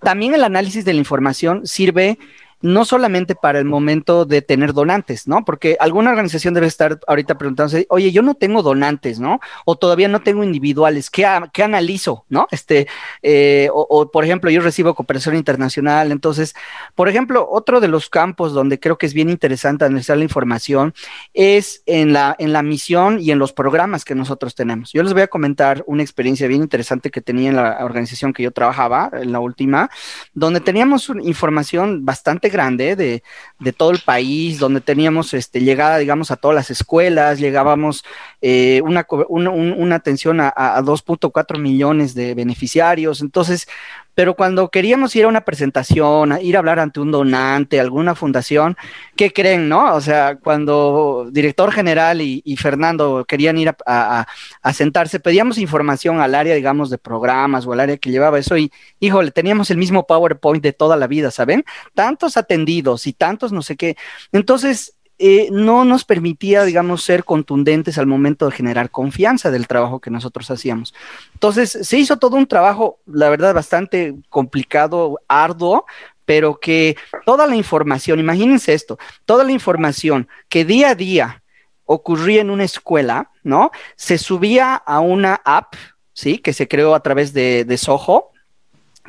[0.00, 2.18] también el análisis de la información sirve
[2.60, 5.44] no solamente para el momento de tener donantes, ¿no?
[5.44, 9.40] Porque alguna organización debe estar ahorita preguntándose, oye, yo no tengo donantes, ¿no?
[9.64, 12.48] O todavía no tengo individuales, ¿qué, qué analizo, ¿no?
[12.50, 12.86] Este,
[13.22, 16.54] eh, o, por ejemplo, yo recibo cooperación internacional, entonces,
[16.94, 20.94] por ejemplo, otro de los campos donde creo que es bien interesante analizar la información
[21.34, 24.92] es en la, en la misión y en los programas que nosotros tenemos.
[24.92, 28.42] Yo les voy a comentar una experiencia bien interesante que tenía en la organización que
[28.42, 29.90] yo trabajaba, en la última,
[30.32, 33.22] donde teníamos información bastante grande de,
[33.58, 38.04] de todo el país, donde teníamos este, llegada, digamos, a todas las escuelas, llegábamos
[38.40, 43.20] eh, una, una, atención a, a 2.4 millones de beneficiarios.
[43.20, 43.68] Entonces,
[44.16, 48.74] pero cuando queríamos ir a una presentación, ir a hablar ante un donante, alguna fundación,
[49.14, 49.94] ¿qué creen, no?
[49.94, 54.26] O sea, cuando director general y, Fernando querían ir a,
[54.72, 58.72] sentarse, pedíamos información al área, digamos, de programas o al área que llevaba eso y,
[59.00, 61.62] híjole, teníamos el mismo PowerPoint de toda la vida, ¿saben?
[61.94, 63.98] Tantos atendidos y tantos no sé qué.
[64.32, 70.00] Entonces, eh, no nos permitía, digamos, ser contundentes al momento de generar confianza del trabajo
[70.00, 70.92] que nosotros hacíamos.
[71.32, 75.86] Entonces, se hizo todo un trabajo, la verdad, bastante complicado, arduo,
[76.26, 81.42] pero que toda la información, imagínense esto, toda la información que día a día
[81.86, 83.70] ocurría en una escuela, ¿no?
[83.94, 85.74] Se subía a una app,
[86.12, 86.38] ¿sí?
[86.38, 88.32] Que se creó a través de, Soho,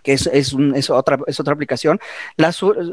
[0.04, 2.00] que es otra aplicación,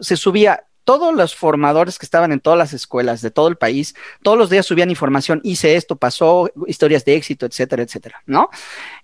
[0.00, 3.94] se subía todos los formadores que estaban en todas las escuelas de todo el país,
[4.23, 8.51] todos los días subían información, hice esto, pasó, historias de éxito, etcétera, etcétera, ¿no?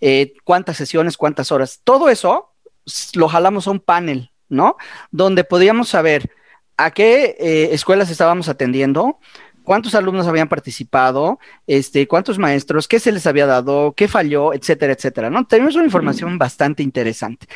[0.00, 2.52] Eh, cuántas sesiones, cuántas horas, todo eso
[3.14, 4.76] lo jalamos a un panel, ¿no?
[5.10, 6.30] Donde podíamos saber
[6.76, 9.18] a qué eh, escuelas estábamos atendiendo,
[9.70, 14.94] cuántos alumnos habían participado, este, cuántos maestros, qué se les había dado, qué falló, etcétera,
[14.94, 15.46] etcétera, ¿no?
[15.46, 17.46] Tenemos una información bastante interesante.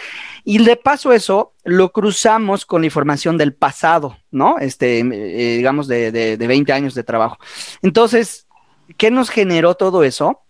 [0.44, 4.61] Y de paso eso lo cruzamos con la información del pasado, ¿no?
[4.61, 7.37] Este, eh, digamos, de, de, de 20 años de trabajo.
[7.83, 8.46] Entonces,
[8.96, 10.44] ¿qué nos generó todo eso?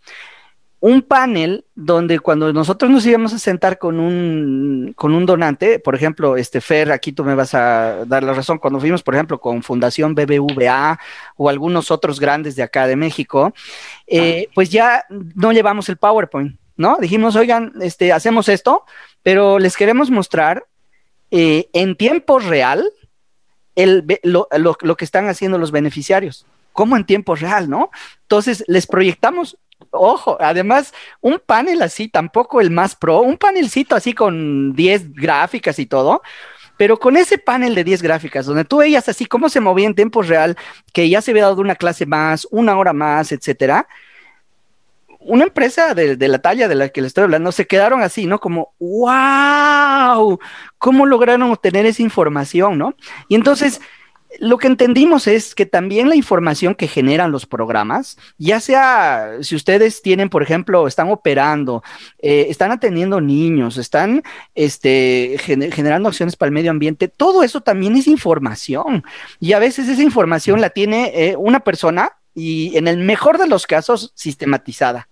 [0.86, 5.94] Un panel donde cuando nosotros nos íbamos a sentar con un, con un donante, por
[5.94, 9.40] ejemplo, este Fer, aquí tú me vas a dar la razón, cuando fuimos, por ejemplo,
[9.40, 11.00] con Fundación BBVA
[11.38, 13.54] o algunos otros grandes de acá de México,
[14.06, 16.98] eh, pues ya no llevamos el PowerPoint, ¿no?
[17.00, 18.84] Dijimos, oigan, este, hacemos esto,
[19.22, 20.66] pero les queremos mostrar
[21.30, 22.84] eh, en tiempo real
[23.74, 26.44] el, lo, lo que están haciendo los beneficiarios.
[26.74, 27.90] ¿Cómo en tiempo real, no?
[28.22, 29.56] Entonces les proyectamos
[29.90, 35.78] Ojo, además, un panel así, tampoco el más pro, un panelcito así con 10 gráficas
[35.78, 36.22] y todo,
[36.76, 39.94] pero con ese panel de 10 gráficas, donde tú veías así cómo se movía en
[39.94, 40.56] tiempo real,
[40.92, 43.86] que ya se había dado una clase más, una hora más, etcétera,
[45.20, 48.26] una empresa de, de, la talla de la que le estoy hablando se quedaron así,
[48.26, 48.40] ¿no?
[48.40, 50.38] Como, wow,
[50.78, 52.94] ¿cómo lograron obtener esa información, ¿no?
[53.28, 53.80] Y entonces
[54.40, 59.54] lo que entendimos es que también la información que generan los programas, ya sea si
[59.54, 61.82] ustedes tienen, por ejemplo, están operando,
[62.18, 64.22] eh, están atendiendo niños, están
[64.54, 69.04] este, generando acciones para el medio ambiente, todo eso también es información.
[69.40, 73.46] Y a veces esa información la tiene eh, una persona y en el mejor de
[73.46, 75.08] los casos sistematizada.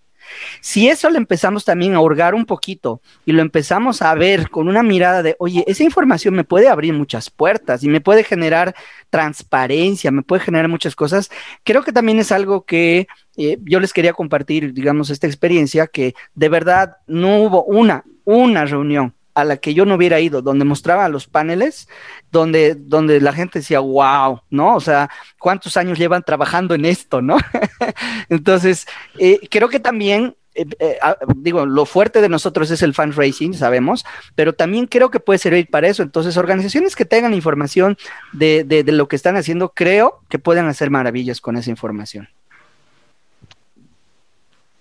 [0.61, 4.69] Si eso lo empezamos también a hurgar un poquito y lo empezamos a ver con
[4.69, 8.75] una mirada de, oye, esa información me puede abrir muchas puertas y me puede generar
[9.11, 11.31] transparencia, me puede generar muchas cosas,
[11.65, 16.15] creo que también es algo que eh, yo les quería compartir, digamos, esta experiencia que
[16.35, 20.65] de verdad no hubo una, una reunión a la que yo no hubiera ido, donde
[20.65, 21.89] mostraba los paneles,
[22.31, 24.77] donde, donde la gente decía, wow, ¿no?
[24.77, 27.39] O sea, ¿cuántos años llevan trabajando en esto, ¿no?
[28.29, 28.87] Entonces,
[29.19, 33.55] eh, creo que también, eh, eh, ah, digo, lo fuerte de nosotros es el fundraising,
[33.55, 36.03] sabemos, pero también creo que puede servir para eso.
[36.03, 37.97] Entonces, organizaciones que tengan información
[38.33, 42.29] de, de, de lo que están haciendo, creo que pueden hacer maravillas con esa información.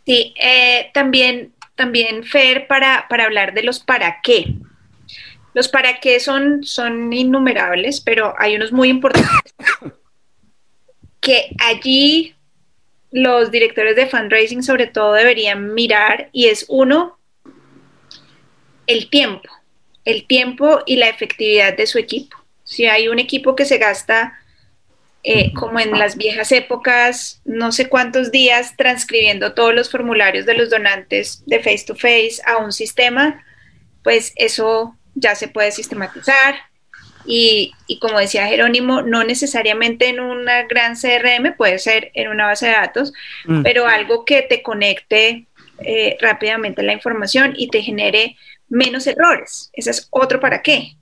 [0.05, 0.33] Sí,
[0.93, 4.53] también también, Fer, para, para hablar de los para qué.
[5.55, 9.51] Los para qué son, son innumerables, pero hay unos muy importantes
[11.19, 12.35] que allí
[13.09, 17.17] los directores de fundraising sobre todo deberían mirar y es uno,
[18.85, 19.49] el tiempo,
[20.05, 22.37] el tiempo y la efectividad de su equipo.
[22.63, 24.39] Si hay un equipo que se gasta
[25.23, 30.55] eh, como en las viejas épocas, no sé cuántos días transcribiendo todos los formularios de
[30.55, 33.43] los donantes de face to face a un sistema,
[34.03, 36.55] pues eso ya se puede sistematizar.
[37.23, 42.65] Y, como decía Jerónimo, no necesariamente en una gran CRM, puede ser en una base
[42.65, 43.13] de datos,
[43.45, 43.61] mm.
[43.61, 45.45] pero algo que te conecte
[45.79, 48.37] eh, rápidamente la información y te genere
[48.69, 49.69] menos errores.
[49.73, 50.95] Ese es otro para qué.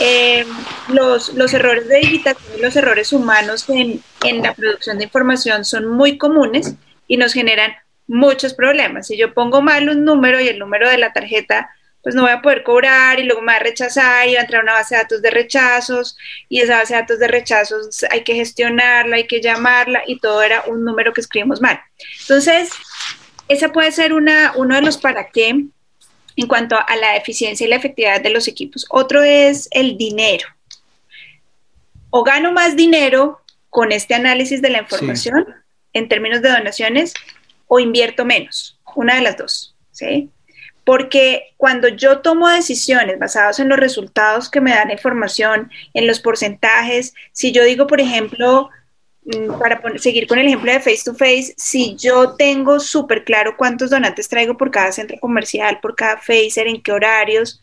[0.00, 0.44] Eh,
[0.88, 5.64] los, los, errores de digitación y los errores humanos en, en, la producción de información
[5.64, 6.74] son muy comunes
[7.06, 7.74] y nos generan
[8.06, 9.06] muchos problemas.
[9.06, 11.70] Si yo pongo mal un número y el número de la tarjeta,
[12.04, 14.42] pues no voy a poder cobrar y luego me va a rechazar y va a
[14.42, 16.16] entrar una base de datos de rechazos
[16.50, 20.42] y esa base de datos de rechazos hay que gestionarla, hay que llamarla y todo
[20.42, 21.80] era un número que escribimos mal.
[22.20, 22.70] Entonces,
[23.48, 25.64] esa puede ser una, uno de los para qué
[26.36, 28.86] en cuanto a la eficiencia y la efectividad de los equipos.
[28.90, 30.46] Otro es el dinero.
[32.10, 35.46] O gano más dinero con este análisis de la información
[35.92, 37.14] en términos de donaciones
[37.66, 38.78] o invierto menos.
[38.94, 39.74] Una de las dos.
[39.90, 40.30] ¿sí?
[40.84, 46.06] porque cuando yo tomo decisiones basadas en los resultados que me dan la información, en
[46.06, 48.68] los porcentajes, si yo digo, por ejemplo,
[49.58, 53.90] para seguir con el ejemplo de face to face, si yo tengo súper claro cuántos
[53.90, 57.62] donantes traigo por cada centro comercial, por cada facer, en qué horarios,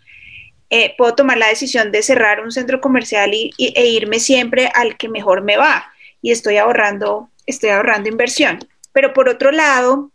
[0.72, 4.98] eh, puedo tomar la decisión de cerrar un centro comercial y, e irme siempre al
[4.98, 8.60] que mejor me va y estoy ahorrando, estoy ahorrando inversión.
[8.92, 10.12] Pero por otro lado,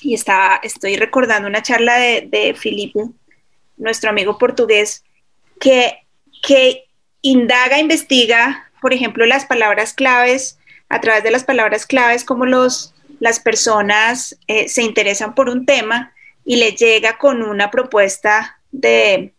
[0.00, 3.00] y está, estoy recordando una charla de, de Felipe,
[3.76, 5.04] nuestro amigo portugués,
[5.60, 6.06] que,
[6.42, 6.84] que
[7.20, 10.58] indaga, investiga, por ejemplo, las palabras claves,
[10.90, 15.64] a través de las palabras claves, cómo los, las personas eh, se interesan por un
[15.64, 16.12] tema
[16.44, 19.32] y le llega con una propuesta de,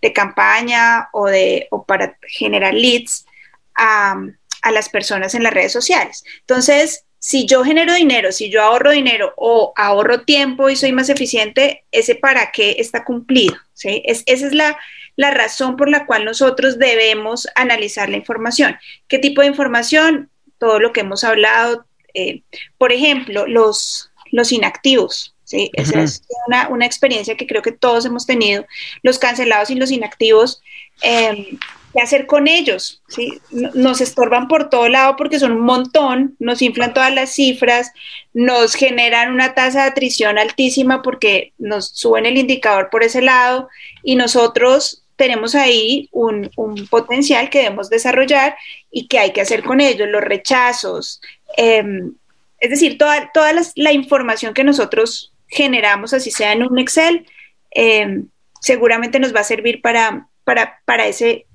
[0.00, 3.26] de campaña o, de, o para generar leads
[3.74, 4.16] a,
[4.62, 6.24] a las personas en las redes sociales.
[6.40, 11.08] Entonces, si yo genero dinero, si yo ahorro dinero o ahorro tiempo y soy más
[11.08, 13.56] eficiente, ese para qué está cumplido.
[13.72, 14.02] ¿sí?
[14.04, 14.78] Es, esa es la,
[15.16, 18.76] la, razón por la cual nosotros debemos analizar la información.
[19.08, 20.30] ¿Qué tipo de información?
[20.58, 21.84] Todo lo que hemos hablado.
[22.14, 22.42] Eh,
[22.78, 25.34] por ejemplo, los, los inactivos.
[25.44, 25.70] ¿sí?
[25.74, 28.66] Esa es una, una, experiencia que creo que todos hemos tenido.
[29.02, 30.62] Los cancelados y los inactivos.
[31.02, 31.58] Eh,
[31.92, 33.02] qué hacer con ellos.
[33.08, 33.40] ¿sí?
[33.50, 37.92] Nos estorban por todo lado porque son un montón, nos inflan todas las cifras,
[38.32, 43.68] nos generan una tasa de atrición altísima porque nos suben el indicador por ese lado
[44.02, 46.50] y nosotros tenemos ahí un,
[46.88, 48.56] potencial que debemos desarrollar
[48.90, 51.20] y que hay que hacer con ellos, los rechazos,
[51.56, 52.14] em,
[52.60, 57.26] es decir, toda, toda la información que nosotros generamos, así sea en un Excel,
[57.70, 58.28] em,
[58.60, 61.46] seguramente nos va a servir para, para, para ese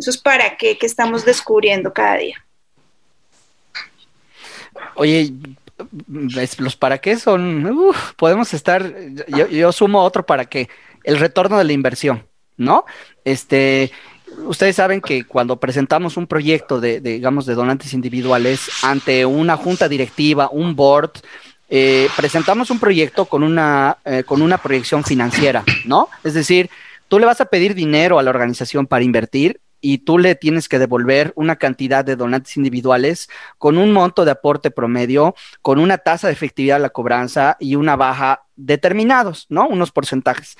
[0.00, 2.42] eso es para qué que estamos descubriendo cada día.
[4.94, 5.30] Oye,
[6.58, 8.94] los para qué son, podemos estar,
[9.28, 10.70] yo, sumo otro para qué,
[11.04, 12.26] el retorno de la inversión,
[12.60, 12.84] ¿no?
[13.24, 13.90] Este,
[14.46, 19.88] ustedes saben que cuando presentamos un proyecto de, digamos, de donantes individuales ante una junta
[19.88, 21.12] directiva, un board,
[21.68, 26.08] eh, presentamos un proyecto con una, eh, con una proyección financiera, ¿no?
[26.22, 26.68] Es decir,
[27.08, 30.68] tú le vas a pedir dinero a la organización para invertir y tú le tienes
[30.68, 35.96] que devolver una cantidad de donantes individuales con un monto de aporte promedio, con una
[35.96, 39.66] tasa de efectividad de la cobranza y una baja determinados, ¿no?
[39.66, 40.56] Unos porcentajes.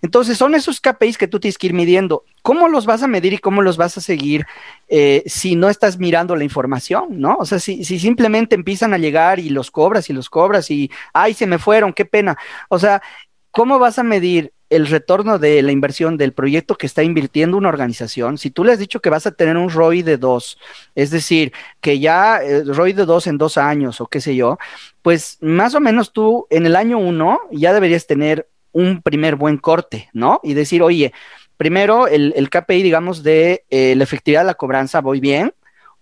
[0.00, 2.24] Entonces, son esos KPIs que tú tienes que ir midiendo.
[2.42, 4.46] ¿Cómo los vas a medir y cómo los vas a seguir
[4.88, 7.36] eh, si no estás mirando la información, ¿no?
[7.38, 10.90] O sea, si, si simplemente empiezan a llegar y los cobras y los cobras y,
[11.12, 12.36] ay, se me fueron, qué pena.
[12.68, 13.02] O sea,
[13.50, 17.68] ¿cómo vas a medir el retorno de la inversión del proyecto que está invirtiendo una
[17.68, 20.58] organización, si tú le has dicho que vas a tener un ROI de dos,
[20.94, 24.58] es decir, que ya eh, ROI de dos en dos años o qué sé yo,
[25.02, 29.58] pues más o menos tú en el año uno ya deberías tener un primer buen
[29.58, 30.40] corte, ¿no?
[30.42, 31.12] Y decir, oye,
[31.56, 35.52] primero el, KPI, digamos, de eh, la efectividad de la cobranza, voy bien,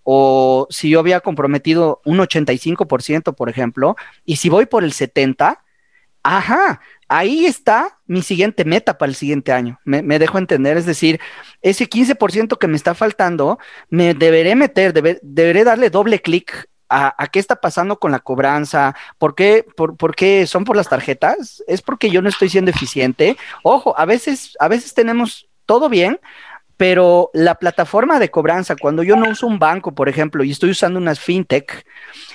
[0.05, 5.59] o si yo había comprometido un 85%, por ejemplo, y si voy por el 70%,
[6.23, 9.81] ajá, ahí está mi siguiente meta para el siguiente año.
[9.85, 11.21] Me, dejo entender, es decir,
[11.61, 13.59] ese 15% que me está faltando,
[13.89, 19.35] me deberé meter, deberé darle doble clic a, qué está pasando con la cobranza, ¿Por
[19.35, 23.37] qué, por, por, qué son por las tarjetas, es porque yo no estoy siendo eficiente.
[23.63, 26.19] Ojo, a veces, a veces tenemos todo bien,
[26.77, 30.71] pero la plataforma de cobranza, cuando yo no uso un banco, por ejemplo, y estoy
[30.71, 31.85] usando unas fintech,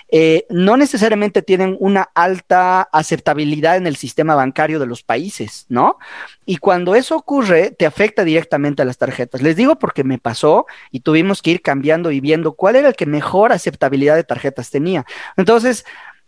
[0.10, 5.98] eh, no necesariamente tienen una alta aceptabilidad en el sistema bancario de los países, ¿no?
[6.46, 9.42] Y cuando eso ocurre, te afecta directamente a las tarjetas.
[9.42, 12.96] Les digo porque me pasó y tuvimos que ir cambiando y viendo cuál era el
[12.96, 15.06] que mejor aceptabilidad de tarjetas tenía.
[15.38, 15.86] Entonces,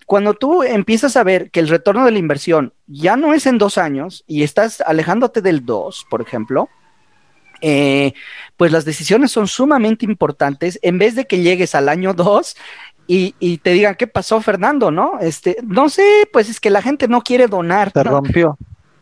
[0.08, 3.58] cuando tú empiezas a ver que el retorno de la inversión ya no es en
[3.58, 6.70] dos años y estás alejándote del dos, por ejemplo,
[7.62, 8.14] eh,
[8.56, 10.80] pues las decisiones son sumamente importantes.
[10.82, 12.56] En vez de que llegues al año 2
[13.08, 14.92] y, te digan, ¿qué pasó, Fernando?
[14.92, 15.20] ¿No?
[15.22, 17.92] Este, no sé, pues es que la gente no quiere donar.
[17.94, 18.58] Se rompió.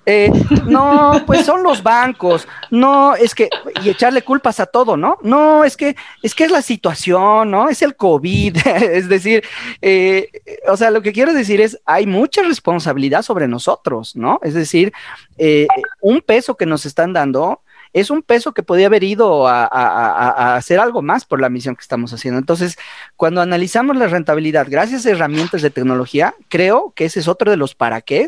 [0.07, 0.31] Eh,
[0.67, 3.49] no, pues son los bancos, no, es que,
[3.83, 5.17] y echarle culpas a todo, ¿no?
[5.23, 7.69] No, es que, es que es la situación, ¿no?
[7.69, 9.43] Es el COVID, es decir,
[9.81, 10.29] eh,
[10.67, 14.39] o sea, lo que quiero decir es, hay mucha responsabilidad sobre nosotros, ¿no?
[14.43, 14.93] Es decir,
[16.01, 17.61] un peso que nos están dando
[17.95, 21.81] es un peso que podía haber ido a, hacer algo más por la misión que
[21.81, 22.37] estamos haciendo.
[22.37, 22.77] Entonces,
[23.15, 27.55] cuando analizamos la rentabilidad gracias a herramientas de tecnología, creo que ese es otro de
[27.55, 28.27] los para qué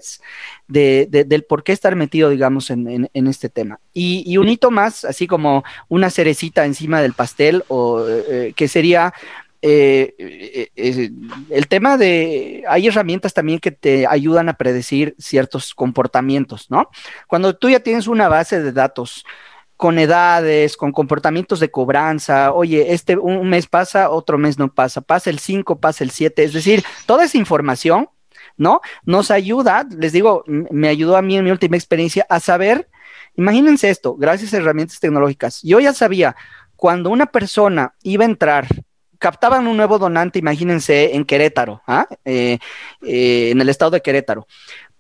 [0.70, 3.82] de, del por qué estar metido, digamos, en, este tema.
[3.94, 9.14] Y, un hito más, así como una cerecita encima del pastel, o eh, que sería
[9.62, 11.10] eh, eh, eh,
[11.50, 16.90] el tema de, hay herramientas también que te ayudan a predecir ciertos comportamientos, ¿no?
[17.28, 19.26] Cuando tú ya tienes una base de datos
[19.78, 25.02] con edades, con comportamientos de cobranza, oye, este un mes pasa, otro mes no pasa,
[25.02, 28.10] pasa el 5, pasa el 7, es decir, toda esa información,
[28.58, 28.82] ¿no?
[29.06, 32.90] Nos ayuda, les digo, me ayudó a mí en mi última experiencia a saber,
[33.36, 36.36] imagínense esto, gracias a herramientas tecnológicas, yo ya sabía
[36.76, 38.68] cuando una persona iba a entrar
[39.20, 42.08] captaban un nuevo donante, imagínense, en Querétaro, ¿ah?
[42.24, 42.60] eh,
[43.02, 44.48] eh, en el estado de Querétaro.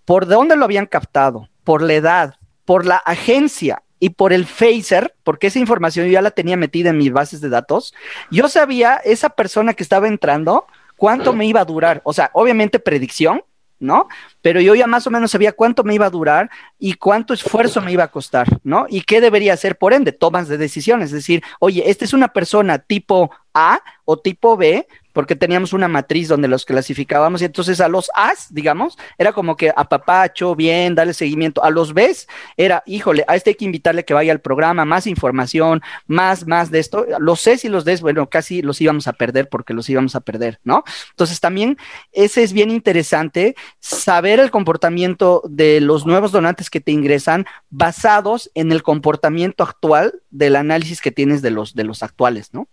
[0.05, 1.49] ¿Por dónde lo habían captado?
[1.63, 6.21] Por la edad, por la agencia y por el phaser, porque esa información yo ya
[6.21, 7.93] la tenía metida en mis bases de datos.
[8.31, 12.01] Yo sabía esa persona que estaba entrando, cuánto me iba a durar.
[12.03, 13.43] O sea, obviamente predicción,
[13.79, 14.07] ¿no?
[14.41, 17.81] Pero yo ya más o menos sabía cuánto me iba a durar y cuánto esfuerzo
[17.81, 18.85] me iba a costar, ¿no?
[18.89, 21.07] Y qué debería hacer, por ende, tomas de decisiones.
[21.07, 24.87] Es decir, oye, esta es una persona tipo A o tipo B,
[25.17, 29.57] porque teníamos una matriz donde los clasificábamos y entonces a los A's, digamos, era como
[29.57, 31.63] que a papacho, bien, darle seguimiento.
[31.63, 35.07] A los B's era, híjole, a este hay que invitarle que vaya al programa, más
[35.07, 37.07] información, más, más de esto.
[37.17, 40.19] Los C's y los D's, bueno, casi los íbamos a perder porque los íbamos a
[40.19, 40.83] perder, ¿no?
[41.09, 41.79] Entonces también
[42.11, 48.51] ese es bien interesante, saber el comportamiento de los nuevos donantes que te ingresan basados
[48.53, 52.67] en el comportamiento actual del análisis que tienes de los, de los actuales, ¿no?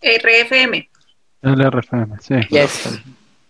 [0.00, 0.88] RFM.
[1.42, 2.34] El RFM, sí.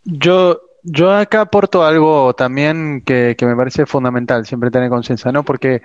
[0.04, 5.42] Yo, yo acá aporto algo también que, me parece fundamental, siempre tener conciencia, ¿no?
[5.42, 5.82] Porque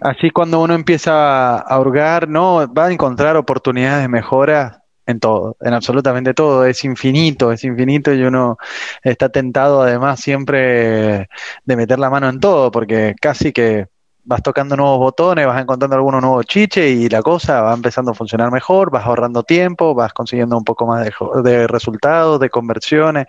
[0.00, 2.72] así cuando uno empieza a hurgar, ¿no?
[2.72, 8.12] Va a encontrar oportunidades de mejora en todo, en absolutamente todo, es infinito, es infinito
[8.12, 8.58] y uno
[9.02, 11.28] está tentado además siempre
[11.64, 13.86] de meter la mano en todo, porque casi que
[14.28, 18.14] vas tocando nuevos botones, vas encontrando algunos nuevos chiches y la cosa va empezando a
[18.14, 21.10] funcionar mejor, vas ahorrando tiempo, vas consiguiendo un poco más
[21.42, 23.26] de, resultados, de conversiones,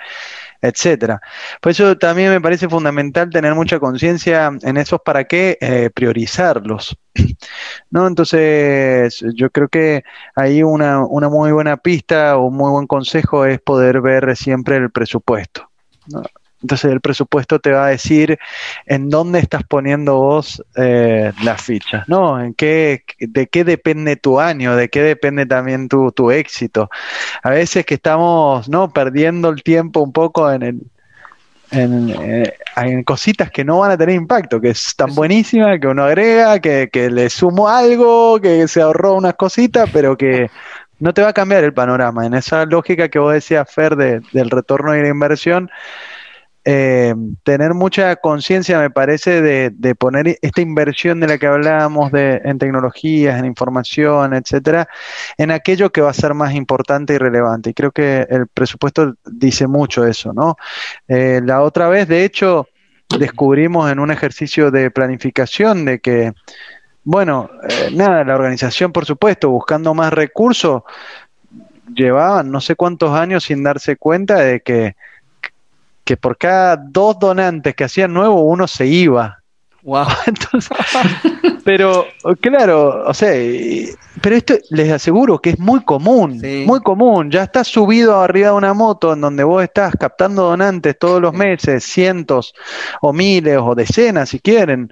[0.62, 1.22] etcétera.
[1.62, 6.98] Por eso también me parece fundamental tener mucha conciencia en esos para qué eh, priorizarlos.
[7.92, 8.06] ¿No?
[8.06, 10.04] Entonces, yo creo que
[10.36, 14.76] ahí una, una muy buena pista o un muy buen consejo es poder ver siempre
[14.76, 15.70] el presupuesto.
[16.62, 18.38] Entonces el presupuesto te va a decir
[18.86, 22.42] en dónde estás poniendo vos eh, las fichas, ¿no?
[22.42, 26.90] En qué, de qué depende tu año, de qué depende también tu, tu éxito.
[27.44, 28.92] A veces que estamos, ¿no?
[28.92, 30.82] Perdiendo el tiempo un poco en el,
[31.72, 35.88] en, eh, en, cositas que no van a tener impacto, que es tan buenísima, que
[35.88, 40.50] uno agrega, que, que le sumo algo, que se ahorró unas cositas, pero que
[41.00, 42.26] no te va a cambiar el panorama.
[42.26, 45.70] En esa lógica que vos decías, Fer, de, del retorno y la inversión,
[46.66, 52.42] eh, tener mucha conciencia, me parece, de, poner esta inversión de la que hablábamos de,
[52.44, 54.88] en tecnologías, en información, etcétera,
[55.38, 57.70] en aquello que va a ser más importante y relevante.
[57.70, 60.58] Y creo que el presupuesto dice mucho eso, ¿no?
[61.08, 62.68] Eh, la otra vez, de hecho,
[63.18, 66.34] descubrimos en un ejercicio de planificación de que,
[67.04, 70.84] bueno, eh, nada, la organización, por supuesto, buscando más recursos,
[71.96, 74.96] llevaban no sé cuántos años sin darse cuenta de que
[76.10, 79.44] que por cada dos donantes que hacían nuevo, uno se iba.
[79.84, 80.08] Wow.
[81.64, 82.08] pero
[82.42, 83.32] claro, o sea,
[84.20, 87.30] pero esto les aseguro que es muy común, muy común.
[87.30, 91.32] Ya estás subido arriba de una moto en donde vos estás captando donantes todos los
[91.32, 92.56] meses, cientos
[93.04, 94.90] o miles o decenas si quieren,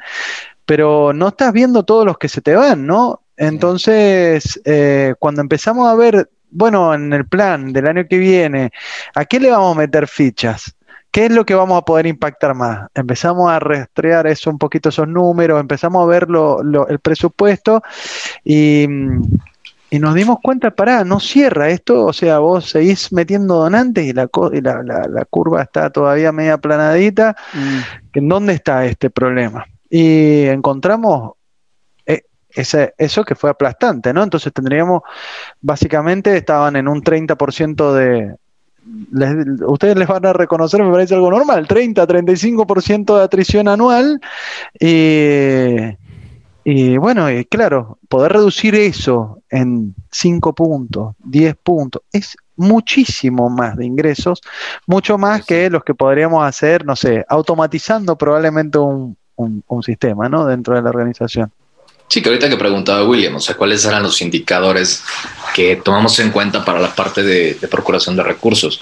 [0.67, 3.23] pero no estás viendo todos los que se te van, ¿no?
[3.37, 8.69] Entonces, eh, cuando empezamos a ver, bueno, en el plan del año que viene,
[9.15, 10.76] ¿a qué le vamos a meter fichas?
[11.17, 12.91] ¿Qué es lo que vamos a poder impactar más?
[12.93, 16.27] Empezamos a rastrear eso un poquito esos números, empezamos a ver
[16.89, 17.81] el presupuesto
[18.43, 18.85] y,
[19.93, 24.29] nos dimos cuenta, pará, no cierra esto, o sea, vos seguís metiendo donantes y la,
[24.31, 27.35] la, curva está todavía media planadita.
[27.51, 27.79] Mm.
[28.13, 29.65] ¿En dónde está este problema?
[29.89, 31.31] Y encontramos
[32.05, 34.21] eh, ese, eso que fue aplastante, ¿no?
[34.21, 35.01] Entonces tendríamos,
[35.61, 38.35] básicamente estaban en un 30% de,
[39.65, 44.19] ustedes les van a reconocer, me parece algo normal, 30, 35% de atrición anual.
[44.79, 45.95] y
[46.97, 53.85] bueno, y claro, poder reducir eso en 5 puntos, 10 puntos, es muchísimo más de
[53.85, 54.41] ingresos,
[54.85, 60.45] mucho más que los que podríamos hacer, no sé, automatizando probablemente un, un sistema ¿no?
[60.45, 61.51] dentro de la organización.
[62.09, 65.03] Sí, que ahorita que preguntaba William, o sea, cuáles eran los indicadores
[65.53, 68.81] que tomamos en cuenta para la parte de, procuración de recursos.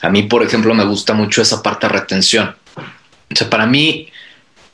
[0.00, 2.56] A mí, por ejemplo, me gusta mucho esa parte de retención.
[2.76, 4.08] O sea, para mí,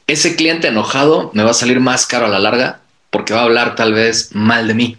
[0.07, 2.81] ese cliente enojado me va a salir más caro a la larga
[3.11, 4.97] porque va a hablar tal vez mal de mí.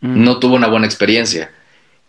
[0.00, 0.24] Mm.
[0.24, 1.52] No tuvo una buena experiencia.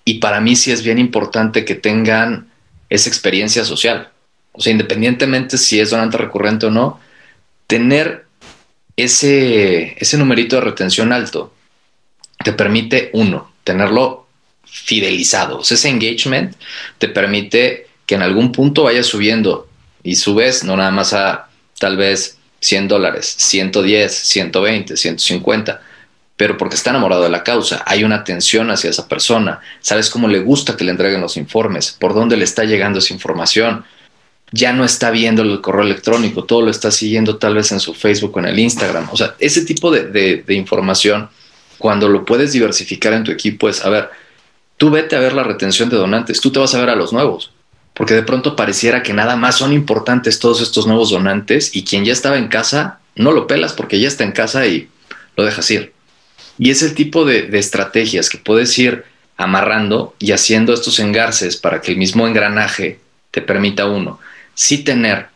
[0.06, 2.48] y para mí sí es bien importante que tengan
[2.90, 4.10] esa experiencia social.
[4.54, 7.00] O sea, independientemente si es donante recurrente o no,
[7.68, 8.26] tener
[9.02, 11.54] ese, ese numerito de retención alto
[12.44, 14.28] te permite, uno, tenerlo
[14.66, 15.62] fidelizado.
[15.62, 16.56] Ese engagement
[16.98, 19.68] te permite que en algún punto vaya subiendo
[20.04, 25.82] y subes no nada más a tal vez 100 dólares, 110, 120, 150,
[26.36, 30.28] pero porque está enamorado de la causa, hay una atención hacia esa persona, sabes cómo
[30.28, 33.86] le gusta que le entreguen los informes, por dónde le está llegando esa información,
[34.52, 37.94] ya no está viendo el correo electrónico, todo lo está siguiendo tal vez en su
[37.94, 41.30] Facebook o en el Instagram, o sea, ese tipo de, de información,
[41.78, 44.10] cuando lo puedes diversificar en tu equipo es, a ver,
[44.78, 47.14] tú vete a ver la retención de donantes, tú te vas a ver a los
[47.14, 47.52] nuevos,
[47.94, 52.06] porque de pronto pareciera que nada más son importantes todos estos nuevos donantes y quien
[52.06, 54.88] ya estaba en casa, no lo pelas porque ya está en casa y
[55.36, 55.92] lo dejas ir.
[56.58, 59.04] Y es el tipo de, estrategias que puedes ir
[59.36, 63.00] amarrando y haciendo estos engarces para que el mismo engranaje
[63.32, 64.20] te permita uno,
[64.60, 65.28] sí tener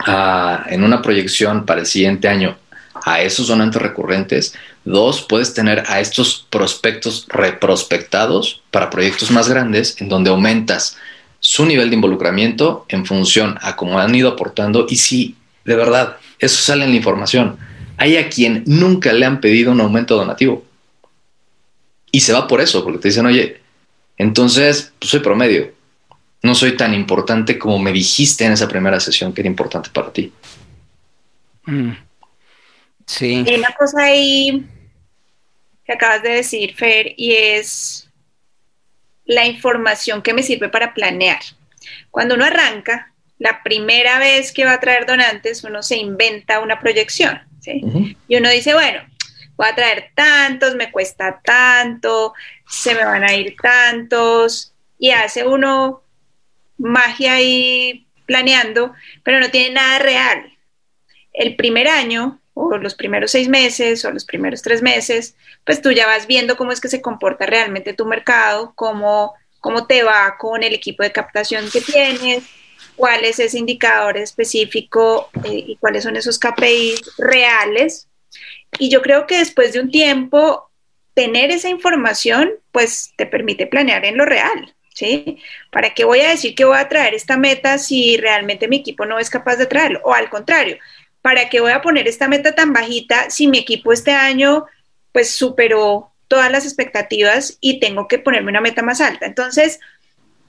[0.00, 2.58] ah, en una proyección para el siguiente año
[3.04, 10.00] a esos donantes recurrentes, dos, puedes tener a estos prospectos reprospectados para proyectos más grandes
[10.00, 10.96] en donde aumentas
[11.38, 16.16] su nivel de involucramiento en función a cómo han ido aportando y si de verdad
[16.40, 17.58] eso sale en la información
[17.96, 20.64] hay a quien nunca le han pedido un aumento donativo.
[22.10, 23.60] Y se va por eso, porque te dicen, oye,
[24.16, 25.70] entonces pues soy promedio.
[26.42, 30.12] No soy tan importante como me dijiste en esa primera sesión que era importante para
[30.12, 30.32] ti.
[31.66, 31.92] Mm.
[33.06, 33.44] Sí.
[33.46, 34.66] Hay una cosa ahí
[35.84, 38.08] que acabas de decir, Fer, y es
[39.24, 41.40] la información que me sirve para planear.
[42.10, 46.80] Cuando uno arranca, la primera vez que va a traer donantes, uno se inventa una
[46.80, 47.40] proyección.
[48.28, 49.02] Y uno dice, bueno,
[49.56, 52.34] voy a traer tantos, me cuesta tanto,
[52.68, 56.01] se me van a ir tantos, y hace uno
[56.82, 60.52] magia ahí planeando, pero no tiene nada real.
[61.32, 65.90] El primer año, o los primeros seis meses, o los primeros tres meses, pues tú
[65.92, 70.36] ya vas viendo cómo es que se comporta realmente tu mercado, cómo, cómo te va
[70.38, 72.44] con el equipo de captación que tienes,
[72.96, 78.08] cuál es ese indicador específico eh, y cuáles son esos KPIs reales.
[78.78, 80.70] Y yo creo que después de un tiempo,
[81.14, 85.38] tener esa información, pues te permite planear en lo real, ¿sí?
[85.70, 89.06] ¿Para qué voy a decir que voy a traer esta meta si realmente mi equipo
[89.06, 90.00] no es capaz de traerlo?
[90.04, 90.78] O al contrario,
[91.20, 94.66] ¿para qué voy a poner esta meta tan bajita si mi equipo este año,
[95.12, 99.26] pues superó todas las expectativas y tengo que ponerme una meta más alta?
[99.26, 99.80] Entonces,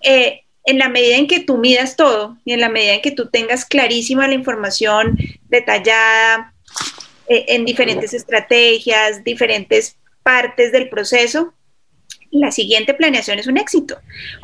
[0.01, 3.11] eh, en la medida en que tú midas todo y en la medida en que
[3.11, 5.17] tú tengas clarísima la información
[5.49, 6.53] detallada
[7.27, 11.53] eh, en diferentes estrategias, diferentes partes del proceso,
[12.33, 13.99] la siguiente planeación es un éxito,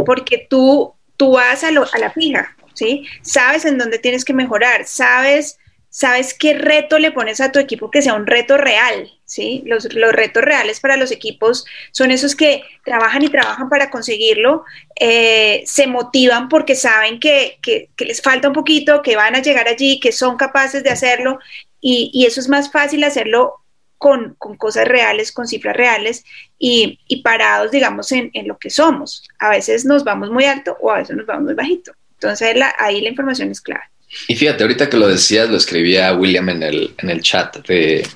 [0.05, 3.05] porque tú, tú vas a, a la fija, ¿sí?
[3.21, 5.57] Sabes en dónde tienes que mejorar, sabes
[5.89, 9.63] sabes qué reto le pones a tu equipo que sea un reto real, ¿sí?
[9.65, 14.63] Los, retos reales para los equipos son esos que trabajan y trabajan para conseguirlo,
[14.99, 17.59] eh, se motivan porque saben que,
[17.97, 21.39] les falta un poquito, que van a llegar allí, que son capaces de hacerlo
[21.81, 23.58] y, eso es más fácil hacerlo
[23.99, 26.23] con, cosas reales, con cifras reales
[26.57, 29.23] y, parados, digamos, en, lo que somos.
[29.37, 31.91] A veces nos vamos muy alto o a veces nos vamos muy bajito.
[32.13, 33.83] Entonces ahí la información es clave.
[34.27, 38.07] Y fíjate, ahorita que lo decías, lo escribía William en el, en el chat de,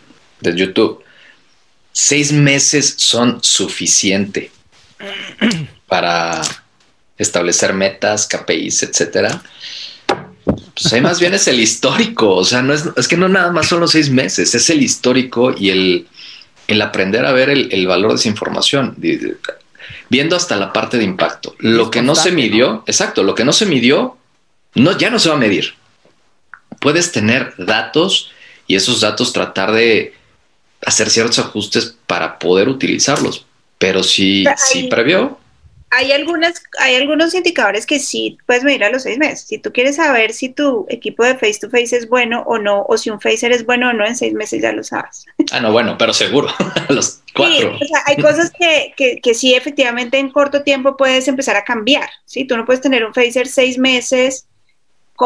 [0.42, 1.04] YouTube.
[1.92, 4.50] Seis meses son suficiente
[5.88, 6.42] para
[7.18, 9.44] establecer metas, KPIs, etcétera.
[10.74, 12.36] Pues ahí más bien es el histórico.
[12.36, 14.82] O sea, no es, es que no nada más son los seis meses, es el
[14.82, 16.08] histórico y el,
[16.68, 18.96] el aprender a ver el, el, valor de esa información.
[20.10, 21.56] Viendo hasta la parte de impacto.
[21.60, 24.18] Lo que no se midió, exacto, lo que no se midió,
[24.76, 25.76] no, ya no se va a medir
[26.84, 28.32] puedes tener datos
[28.68, 30.14] y esos datos tratar de
[30.86, 33.46] hacer ciertos ajustes para poder utilizarlos.
[33.78, 35.40] Pero si, si previó.
[35.96, 39.48] Hay, algunas, hay algunos indicadores que sí puedes medir a los seis meses.
[39.48, 42.86] Si tú quieres saber si tu equipo de face to face es bueno o no,
[42.88, 45.26] o si un facer es bueno o no, en seis meses ya lo sabes.
[45.52, 46.50] Ah, no, bueno, pero seguro,
[46.90, 47.78] los cuatro.
[47.80, 52.10] Sí, hay cosas que, que, que, sí, efectivamente, en corto tiempo puedes empezar a cambiar.
[52.26, 52.46] ¿sí?
[52.46, 54.48] Tú no puedes tener un facer seis meses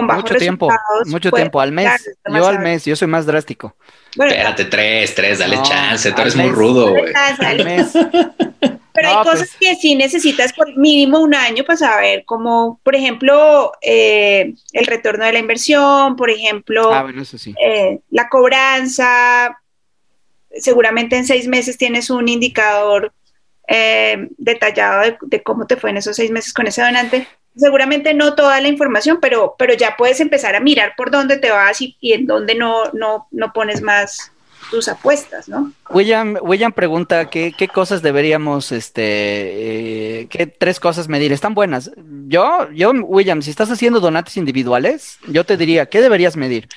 [0.02, 0.70] mucho tiempo,
[1.06, 2.10] mucho pues, tiempo al mes.
[2.26, 3.76] yo al mes, yo soy más drástico.
[4.12, 7.14] Espérate, tres, tres, dale chance, tú eres muy rudo, güey.
[8.98, 9.58] Pero hay cosas pues.
[9.60, 15.24] que sí necesitas por mínimo un año para saber, como por ejemplo eh, el retorno
[15.24, 17.08] de la inversión, por ejemplo, ah,
[17.64, 19.62] eh, la cobranza.
[20.50, 23.14] Seguramente en seis meses tienes un indicador
[23.68, 27.28] eh, detallado de, cómo te fue en esos seis meses con ese donante.
[27.56, 31.52] Seguramente no toda la información, pero, pero ya puedes empezar a mirar por dónde te
[31.52, 34.32] vas y, y en dónde no, no, no pones más
[34.70, 35.72] tus apuestas, ¿no?
[35.90, 41.32] William, William pregunta qué, qué cosas deberíamos, este, eh, qué tres cosas medir.
[41.32, 41.92] Están buenas.
[42.28, 46.68] Yo, yo, William, si estás haciendo donantes individuales, yo te diría, ¿qué deberías medir?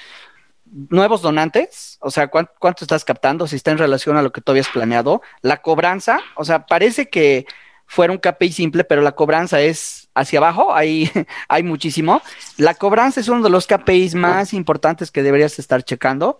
[0.88, 3.48] nuevos donantes, o sea, ¿cuánto, ¿cuánto, estás captando?
[3.48, 5.20] Si está en relación a lo que tú habías planeado.
[5.42, 7.46] La cobranza, o sea, parece que
[7.86, 11.10] fuera un KPI simple, pero la cobranza es hacia abajo, hay,
[11.48, 12.22] hay muchísimo.
[12.56, 16.38] La cobranza es uno de los KPIs más importantes que deberías estar checando.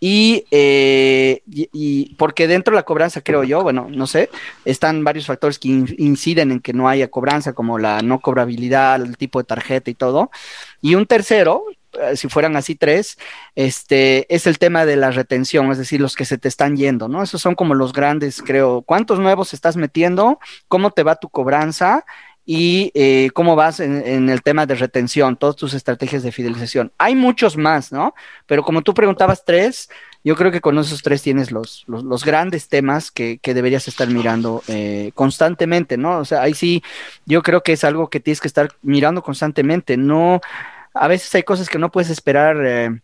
[0.00, 4.30] Eh, y, y, porque dentro de la cobranza, creo yo, bueno, no sé,
[4.64, 9.16] están varios factores que inciden en que no haya cobranza, como la no cobrabilidad, el
[9.16, 10.30] tipo de tarjeta y todo.
[10.80, 11.64] Y un tercero,
[12.00, 13.18] eh, si fueran así tres,
[13.54, 17.08] este, es el tema de la retención, es decir, los que se te están yendo,
[17.08, 17.22] ¿no?
[17.22, 18.82] Esos son como los grandes, creo.
[18.82, 20.38] ¿Cuántos nuevos estás metiendo?
[20.68, 22.04] ¿Cómo te va tu cobranza?
[22.50, 26.92] Y eh, cómo vas en, el tema de retención, todas tus estrategias de fidelización.
[26.96, 28.14] Hay muchos más, ¿no?
[28.46, 29.90] Pero como tú preguntabas tres,
[30.24, 34.62] yo creo que con esos tres tienes los, los, grandes temas que, deberías estar mirando
[34.66, 36.20] eh, constantemente, ¿no?
[36.20, 36.82] O sea, ahí sí,
[37.26, 40.40] yo creo que es algo que tienes que estar mirando constantemente, no,
[40.94, 42.98] a veces hay cosas que no puedes esperar, eh,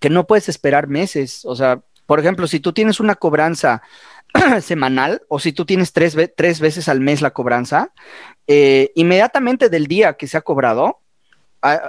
[0.00, 3.82] que no puedes esperar meses, o sea, por ejemplo, si tú tienes una cobranza
[4.60, 7.92] semanal o si tú tienes tres, tres, veces al mes la cobranza,
[8.46, 11.00] eh, inmediatamente del día que se ha cobrado,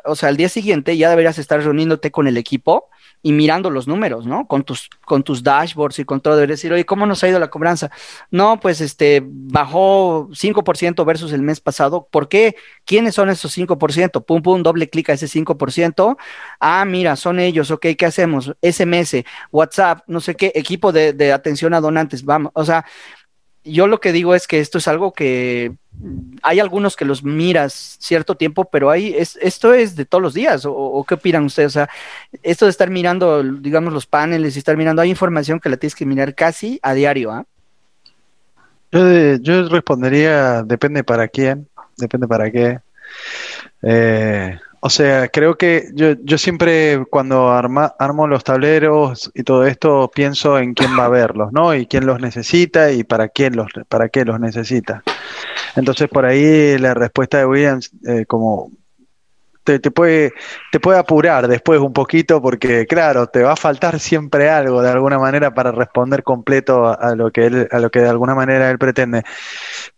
[0.06, 2.90] o sea, al día siguiente ya deberías estar reuniéndote con el equipo
[3.24, 4.48] y mirando los números, ¿no?
[4.48, 7.40] Con tus, con tus dashboards y con todo, deberías decir, oye, ¿cómo nos ha ido
[7.40, 7.92] la cobranza?
[8.32, 12.08] No, pues este, bajó 5% versus el mes pasado.
[12.10, 12.56] ¿Por qué?
[12.86, 14.26] ¿Quiénes son esos 5%?
[14.26, 16.18] Pum, pum, doble clic a ese 5%.
[16.60, 18.56] Ah, mira, son ellos, ok, ¿qué hacemos?
[18.62, 22.86] SMS, WhatsApp, no sé qué, equipo de, de atención a donantes, vamos, o sea,
[23.64, 25.76] yo lo que digo es que esto es algo que
[26.42, 30.34] hay algunos que los miras cierto tiempo, pero hay, es, esto es de todos los
[30.34, 31.68] días, o, qué opinan ustedes?
[31.68, 31.90] O sea,
[32.44, 35.96] esto de estar mirando, digamos, los paneles y estar mirando, hay información que la tienes
[35.96, 37.46] que mirar casi a diario, ¿ah?
[38.92, 42.80] Yo, yo respondería, depende para quién, depende para qué.
[43.84, 49.68] Eh, o sea, creo que yo, yo siempre cuando arma, armo los tableros y todo
[49.68, 51.76] esto pienso en quién va a verlos, ¿no?
[51.76, 55.04] Y quién los necesita y para quién los, para qué los necesita.
[55.76, 58.72] Entonces por ahí la respuesta de Williams, eh, como
[59.64, 60.34] te, puede,
[60.72, 64.90] te puede apurar después un poquito porque, claro, te va a faltar siempre algo de
[64.90, 68.70] alguna manera para responder completo a, lo que él, a lo que de alguna manera
[68.70, 69.24] él pretende.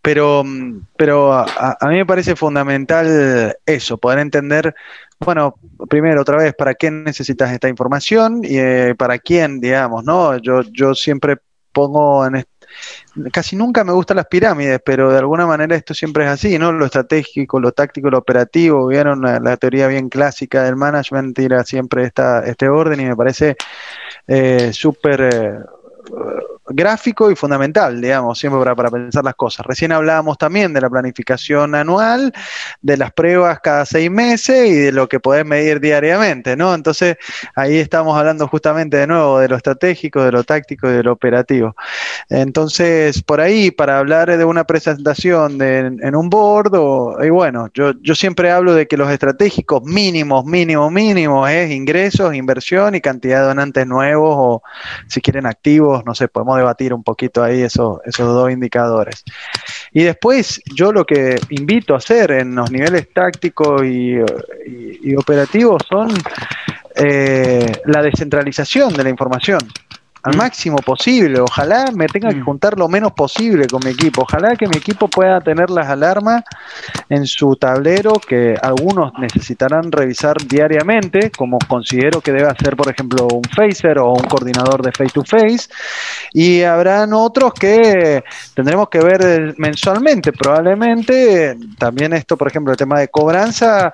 [0.02, 0.44] Pero,
[0.96, 4.74] pero a, mí me parece fundamental eso, poder entender,
[5.20, 5.54] bueno,
[5.88, 10.36] primero, otra vez, para qué necesitas esta información y eh, para quién, digamos, ¿no?
[10.38, 11.38] Yo, yo siempre
[11.72, 12.36] pongo en,
[13.32, 16.72] casi nunca me gustan las pirámides, pero de alguna manera esto siempre es así, ¿no?
[16.72, 22.04] Lo estratégico, lo táctico, lo operativo, vieron la, teoría bien clásica del management, tira siempre
[22.04, 23.56] esta, este orden y me parece
[24.26, 25.20] eh, súper...
[25.20, 25.58] Eh,
[26.66, 29.66] gráfico y fundamental, digamos, siempre para, pensar las cosas.
[29.66, 32.32] Recién hablábamos también de la planificación anual,
[32.80, 36.74] de las pruebas cada seis meses y de lo que podés medir diariamente, ¿no?
[36.74, 37.16] Entonces,
[37.54, 41.12] ahí estamos hablando justamente de nuevo de lo estratégico, de lo táctico y de lo
[41.12, 41.76] operativo.
[42.30, 47.92] Entonces, por ahí, para hablar de una presentación en un board, o, y bueno, yo,
[48.00, 53.40] yo siempre hablo de que los estratégicos mínimos, mínimo, mínimo es ingresos, inversión y cantidad
[53.40, 54.62] de donantes nuevos o,
[55.08, 59.22] si quieren, activos, no sé, podemos debatir un poquito ahí esos, esos dos indicadores.
[59.92, 64.18] Y después yo lo que invito a hacer en los niveles tácticos y,
[65.16, 66.08] operativos son
[66.96, 69.58] eh, la descentralización de la información
[70.24, 71.38] al máximo posible.
[71.40, 72.44] Ojalá me tenga que mm.
[72.44, 74.22] juntar lo menos posible con mi equipo.
[74.22, 76.42] Ojalá que mi equipo pueda tener las alarmas
[77.10, 83.28] en su tablero que algunos necesitarán revisar diariamente, como considero que debe hacer, por ejemplo,
[83.30, 85.68] un Facer o un coordinador de face to face.
[86.32, 91.56] Y habrán otros que tendremos que ver mensualmente, probablemente.
[91.78, 93.92] También esto, por ejemplo, el tema de cobranza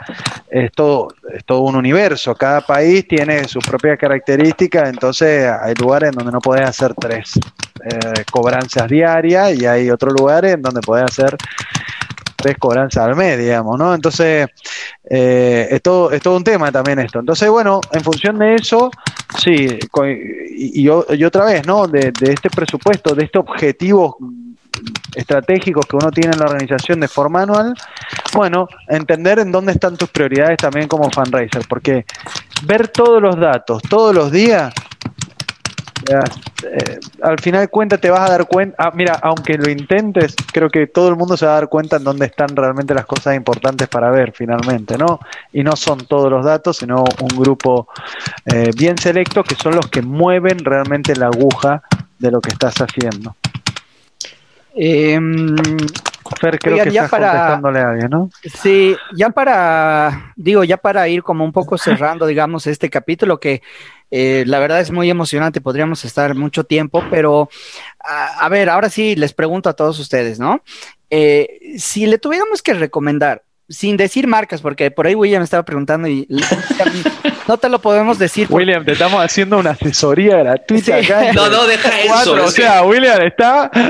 [0.48, 2.36] es todo, es todo un universo.
[2.36, 7.38] Cada país tiene sus propias características, entonces hay lugares en donde no podés hacer tres
[7.84, 11.36] eh, cobranzas diarias y hay otros lugares en donde podés hacer
[12.36, 13.94] tres cobranzas al mes, digamos, ¿no?
[13.94, 14.48] Entonces,
[15.08, 17.20] eh, es, todo, es todo un tema también esto.
[17.20, 18.90] Entonces, bueno, en función de eso,
[19.38, 19.78] sí,
[20.56, 20.88] y, y,
[21.24, 21.86] otra vez, ¿no?
[21.86, 24.16] De, de, este presupuesto, de este objetivo
[25.14, 27.74] estratégicos que uno tiene en la organización de forma anual,
[28.32, 32.06] bueno, entender en dónde están tus prioridades también como fundraiser, porque
[32.62, 34.72] ver todos los datos todos los días
[36.10, 40.34] Eh, al final de cuentas te vas a dar cuenta, ah, mira, aunque lo intentes,
[40.52, 43.06] creo que todo el mundo se va a dar cuenta en dónde están realmente las
[43.06, 45.20] cosas importantes para ver finalmente, ¿no?
[45.52, 47.88] Y no son todos los datos, sino un grupo
[48.46, 51.82] eh, bien selecto que son los que mueven realmente la aguja
[52.18, 53.36] de lo que estás haciendo.
[54.74, 55.18] Eh,
[56.38, 58.30] Fer, creo que ya estás para, contestándole a alguien, ¿no?
[58.62, 63.62] Sí, ya para, digo, ya para ir como un poco cerrando, digamos, este capítulo que
[64.10, 67.48] eh, la verdad es muy emocionante, podríamos estar mucho tiempo, pero
[68.00, 70.62] a, ver, ahora sí les pregunto a todos ustedes, ¿no?
[71.10, 76.08] Eh, si le tuviéramos que recomendar sin decir marcas, porque por ahí William estaba preguntando
[76.08, 76.26] y
[77.50, 78.46] no te lo podemos decir.
[78.48, 81.32] William, te estamos haciendo una asesoría gratuita acá.
[81.32, 82.34] No, no, deja eso.
[82.34, 83.70] O sea, William está.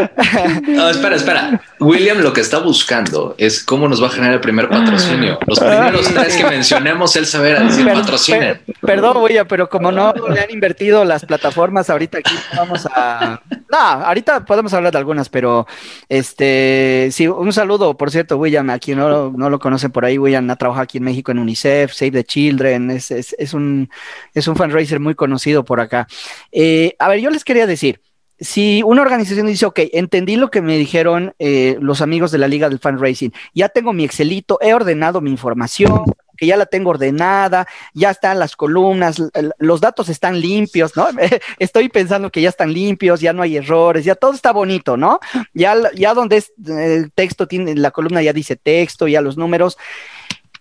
[0.66, 1.60] No, espera, espera.
[1.78, 5.38] William lo que está buscando es cómo nos va a generar el primer patrocinio.
[5.46, 8.58] Los primeros tres que mencionemos, él sabe decir patrocinio.
[8.80, 13.40] perdón, William, pero como no le han invertido las plataformas, ahorita aquí vamos a.
[13.70, 15.66] No, ahorita podemos hablar de algunas, pero
[16.08, 20.48] este, sí, un saludo, por cierto, William, aquí no, no lo conocen por ahí, William
[20.50, 23.90] ha trabajado aquí en México en UNICEF, Save the Children, es, es, es un,
[24.34, 26.06] es un fundraiser muy conocido por acá.
[26.52, 28.00] Eh, a ver, yo les quería decir,
[28.40, 32.48] si una organización dice, ok, entendí lo que me dijeron eh, los amigos de la
[32.48, 36.04] Liga del Fundraising, ya tengo mi Excelito, he ordenado mi información,
[36.40, 39.22] que ya la tengo ordenada, ya están las columnas,
[39.58, 41.08] los datos están limpios, ¿no?
[41.58, 45.20] Estoy pensando que ya están limpios, ya no hay errores, ya todo está bonito, ¿no?
[45.52, 49.76] Ya, ya donde es el texto tiene, la columna ya dice texto, ya los números.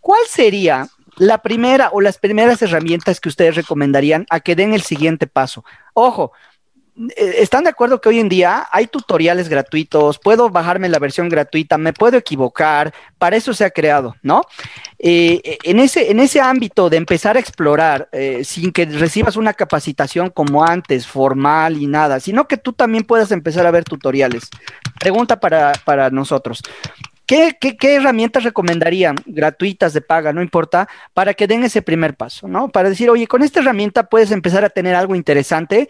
[0.01, 0.89] ¿Cuál sería
[1.20, 5.63] la primera o las primeras herramientas que ustedes recomendarían a que den el siguiente paso?
[5.93, 6.32] Ojo,
[7.15, 10.20] eh, ¿Están de acuerdo que hoy en día hay tutoriales gratuitos?
[10.20, 14.41] Puedo bajarme la versión gratuita, me puedo equivocar, para eso se ha creado, ¿no?
[14.97, 19.53] Eh, en, ese, en ese ámbito de empezar a explorar eh, sin que recibas una
[19.53, 24.49] capacitación como antes, formal y nada, sino que tú también puedas empezar a ver tutoriales.
[24.99, 26.61] Pregunta para, para nosotros.
[27.30, 32.15] ¿Qué, qué, qué herramientas recomendarían, gratuitas, de paga, no importa, para que den ese primer
[32.15, 32.69] paso, ¿no?
[32.69, 35.89] Para decir, oye, con esta herramienta puedes empezar a tener algo interesante,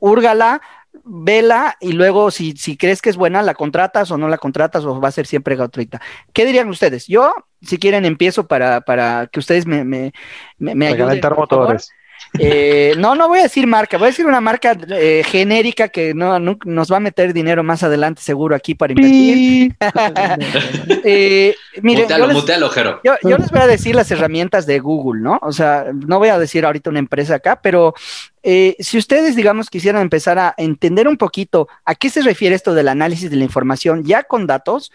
[0.00, 0.60] úrgala,
[1.04, 4.84] vela y luego si, si crees que es buena, la contratas o no la contratas
[4.84, 6.00] o va a ser siempre gratuita.
[6.32, 7.06] ¿Qué dirían ustedes?
[7.06, 10.12] Yo, si quieren, empiezo para, para que ustedes me, me,
[10.58, 11.20] me, ayuden.
[11.36, 11.92] motores.
[12.38, 16.14] Eh, no, no voy a decir marca, voy a decir una marca eh, genérica que
[16.14, 19.76] no, nos va a meter dinero más adelante seguro aquí para invertir.
[21.04, 25.38] eh, miren, yo, les, yo, yo, les voy a decir las herramientas de Google, ¿no?
[25.42, 27.94] O sea, no voy a decir ahorita una empresa acá, pero
[28.42, 32.74] eh, si ustedes, digamos, quisieran empezar a entender un poquito a qué se refiere esto
[32.74, 34.92] del análisis de la información ya con datos,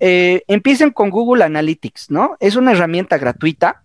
[0.00, 2.36] eh, empiecen con Google Analytics, ¿no?
[2.40, 3.83] Es una herramienta gratuita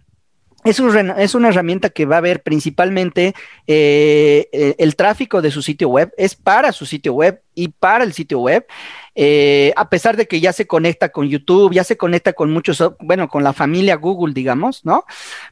[0.65, 3.33] es, es, una herramienta que va a ver principalmente
[3.65, 8.03] eh, eh, el tráfico de su sitio web, es para su sitio web y para
[8.03, 8.65] el sitio web,
[9.15, 12.83] eh, a pesar de que ya se conecta con YouTube, ya se conecta con muchos,
[12.99, 15.05] bueno, con la familia Google, digamos, ¿no?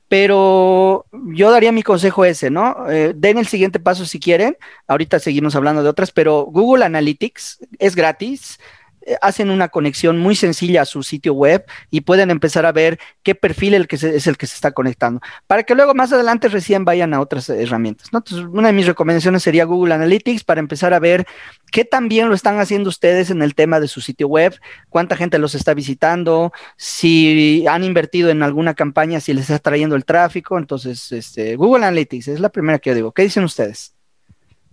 [0.08, 2.78] Pero yo daría mi consejo ese, ¿no?
[2.88, 7.96] den el siguiente paso si quieren, ahorita seguimos hablando de otras, pero Google Analytics es
[7.96, 8.76] gratis, eh,
[9.22, 13.36] hacen una conexión muy sencilla a su sitio web y pueden empezar a ver qué
[13.36, 16.86] perfil el que es el que se está conectando, para que luego más adelante recién
[16.86, 18.08] vayan a otras herramientas.
[18.12, 21.26] Entonces, una de mis recomendaciones sería Google Analytics para empezar a ver
[21.72, 24.56] qué también lo están haciendo ustedes en el tema de su sitio web,
[24.90, 29.96] cuánta gente los está visitando, si han invertido en alguna campaña, si les está trayendo
[29.96, 30.58] el tráfico.
[30.58, 33.12] Entonces, este, Google Analytics es la primera que yo digo.
[33.12, 33.94] ¿Qué dicen ustedes?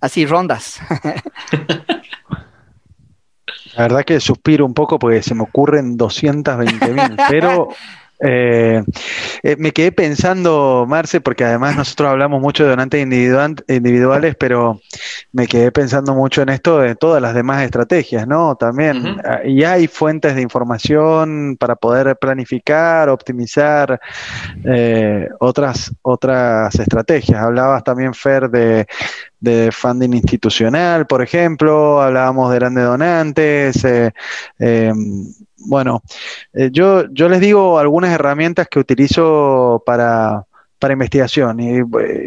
[0.00, 0.80] Así, rondas.
[3.76, 7.68] La verdad que suspiro un poco porque se me ocurren 220 mil, pero
[8.26, 8.82] eh,
[9.42, 14.80] eh, me quedé pensando, Marce, porque además nosotros hablamos mucho de donantes individuales, pero
[15.32, 18.56] me quedé pensando mucho en esto de todas las demás estrategias, ¿no?
[18.56, 24.00] También, ah, y hay fuentes de información para poder planificar, optimizar
[24.64, 27.42] eh, otras, otras estrategias.
[27.42, 28.86] Hablabas también, Fer, de,
[29.38, 33.84] de funding institucional, por ejemplo, hablábamos de grandes donantes.
[34.58, 35.26] Em,
[35.56, 36.02] bueno,
[36.52, 40.46] eh, yo, yo les digo algunas herramientas que utilizo para,
[40.90, 41.82] investigación y,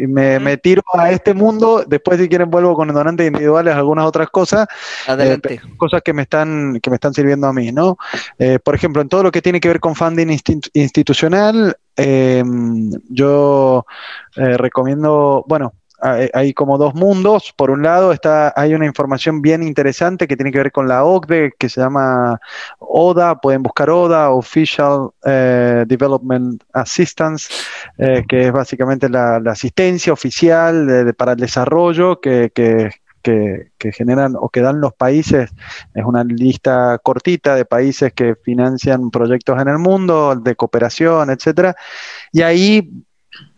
[0.08, 4.66] me, tiro a este mundo, después si quieren vuelvo con donantes individuales, algunas otras cosas,
[5.06, 5.38] eh,
[5.76, 7.96] cosas que me están que me están sirviendo a mí, ¿no?
[8.36, 10.36] Eh, por ejemplo, en todo lo que tiene que ver con funding
[10.72, 13.86] institucional, em, yo
[14.34, 17.52] recomiendo, bueno, hay, como dos mundos.
[17.56, 21.04] Por un lado está, hay una información bien interesante que tiene que ver con la
[21.04, 22.40] OCDE, que se llama
[22.78, 27.48] ODA, pueden buscar ODA, Official eh, Development Assistance,
[27.98, 32.90] eh, que es básicamente la, asistencia oficial para el desarrollo que, que,
[33.22, 35.50] que, generan o que dan los países,
[35.94, 41.74] es una lista cortita de países que financian proyectos en el mundo, de cooperación, etcétera,
[42.32, 42.90] y ahí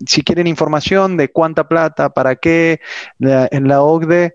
[0.06, 2.80] si quieren información de cuánta plata, para qué,
[3.18, 4.34] en la OCDE,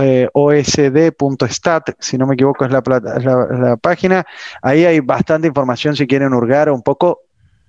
[0.00, 4.24] eh, osd.stat, si no me equivoco es la, la, página,
[4.62, 7.22] ahí hay bastante información si quieren hurgar un poco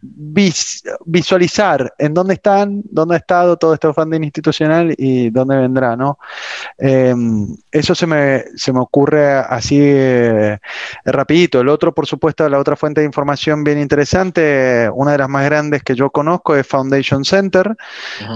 [0.03, 6.19] visualizar en dónde están, dónde ha estado todo este funding institucional y dónde vendrá, ¿no?
[6.77, 10.59] Em, eso se me, se me ocurre así eh,
[11.05, 11.61] rapidito.
[11.61, 15.45] El otro, por supuesto, la otra fuente de información bien interesante, una de las más
[15.45, 17.75] grandes que yo conozco es Foundation Center,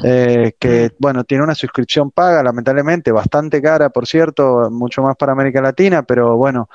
[0.03, 5.33] eh, que, bueno, tiene una suscripción paga, lamentablemente, bastante cara, por cierto, mucho más para
[5.33, 6.69] América Latina, pero bueno,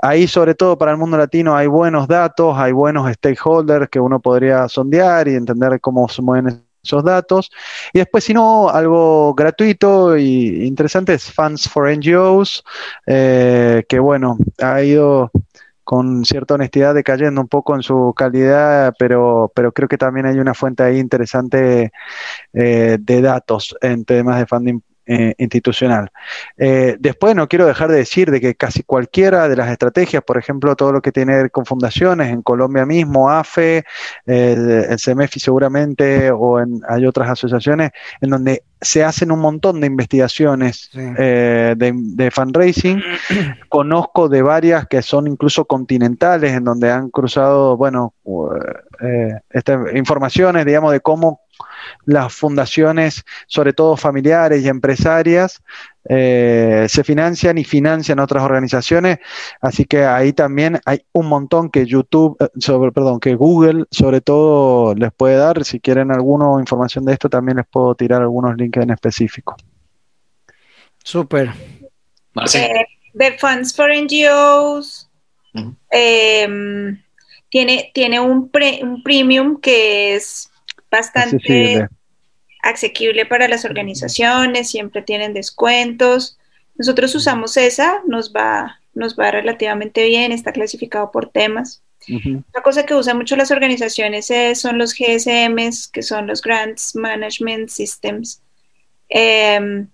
[0.00, 4.20] ahí sobre todo para el mundo latino hay buenos datos, hay buenos stakeholders que uno
[4.20, 7.50] puede podría sondear y entender cómo se mueven esos datos.
[7.94, 12.62] Y después, si no, algo gratuito y interesante es Funds for NGOs,
[13.06, 15.30] eh, que bueno, ha ido
[15.82, 20.38] con cierta honestidad decayendo un poco en su calidad, pero, pero creo que también hay
[20.38, 21.90] una fuente ahí interesante
[22.52, 26.10] eh, de datos en temas de funding eh, institucional.
[26.58, 30.36] Eh, después no quiero dejar de decir de que casi cualquiera de las estrategias, por
[30.36, 33.84] ejemplo, todo lo que tiene que ver con fundaciones, en Colombia mismo, AFE,
[34.26, 37.90] el CEMEFI seguramente, o en, hay otras asociaciones
[38.20, 43.02] en donde se hacen un montón de investigaciones eh, de, fundraising.
[43.70, 48.12] Conozco de varias que son incluso continentales, en donde han cruzado, bueno,
[49.48, 51.40] estas informaciones, digamos, de cómo
[52.04, 55.62] las fundaciones, sobre todo familiares y empresarias,
[56.10, 59.18] eh, se financian y financian otras organizaciones,
[59.60, 64.22] así que ahí también hay un montón que YouTube, eh, sobre, perdón, que Google sobre
[64.22, 65.64] todo les puede dar.
[65.64, 69.56] Si quieren alguna información de esto, también les puedo tirar algunos links en específico.
[71.04, 71.50] Súper.
[72.54, 75.08] Eh, the Funds for NGOs
[75.90, 77.02] em,
[77.50, 78.50] tiene, tiene un,
[78.82, 80.47] un premium que es
[80.90, 81.88] bastante
[82.62, 86.38] asequible para las organizaciones, siempre tienen descuentos.
[86.76, 91.82] Nosotros usamos esa, nos va, nos va relativamente bien, está clasificado por temas.
[92.08, 97.68] Una cosa que usan mucho las organizaciones son los GSMs, que son los Grants Management
[97.68, 98.40] Systems,
[99.08, 99.88] em,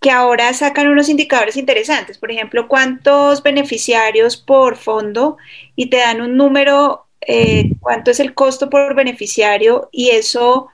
[0.00, 2.18] que ahora sacan unos indicadores interesantes.
[2.18, 5.36] Por ejemplo, cuántos beneficiarios por fondo
[5.76, 10.68] y te dan un número eh, cuánto es el costo por beneficiario y eso,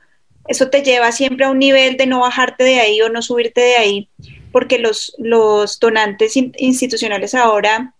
[0.47, 3.61] eso te lleva siempre a un nivel de no bajarte de ahí o no subirte
[3.61, 4.09] de ahí,
[4.53, 7.95] porque los, los donantes institucionales ahora,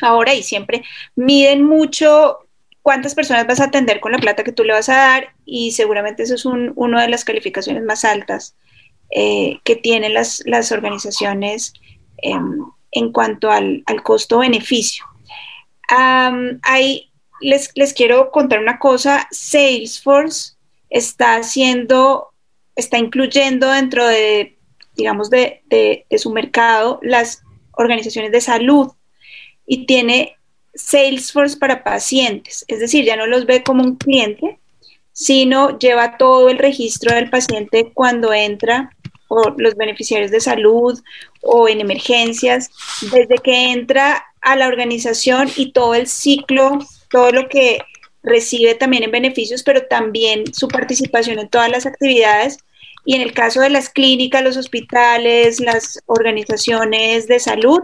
[0.00, 0.82] ahora y siempre
[1.16, 2.38] miden mucho
[2.82, 5.72] cuántas personas vas a atender con la plata que tú le vas a dar y
[5.72, 8.54] seguramente eso es una de las calificaciones más altas
[9.10, 11.74] eh, que tienen las, las organizaciones
[12.18, 15.04] em, en cuanto al, costo-beneficio.
[15.88, 17.09] hay
[17.40, 20.54] les, quiero contar una cosa, Salesforce
[20.88, 22.28] está haciendo,
[22.76, 24.58] está incluyendo dentro de,
[24.94, 28.92] digamos, de, su mercado las organizaciones de salud
[29.66, 30.36] y tiene
[30.74, 34.58] Salesforce para pacientes, es decir, ya no los ve como un cliente,
[35.12, 38.90] sino lleva todo el registro del paciente cuando entra
[39.28, 40.98] o los beneficiarios de salud
[41.42, 42.70] o en emergencias,
[43.12, 46.78] desde que entra a la organización y todo el ciclo
[47.10, 47.78] todo lo que
[48.22, 52.58] recibe también en beneficios, pero también su participación en todas las actividades.
[53.04, 57.80] Y en el caso de las clínicas, los hospitales, las organizaciones de salud,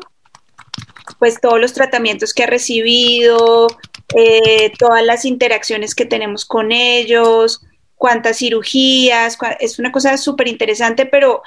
[1.19, 3.67] pues todos los tratamientos que ha recibido,
[4.15, 7.63] eh, todas las interacciones que tenemos con ellos,
[7.95, 11.43] cuántas cirugías, es una cosa súper interesante, pero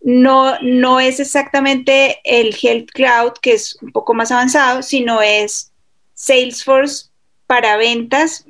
[0.00, 5.72] no, no es exactamente el Health Cloud, que es un poco más avanzado, sino es
[6.14, 7.11] Salesforce
[7.52, 8.46] para ventas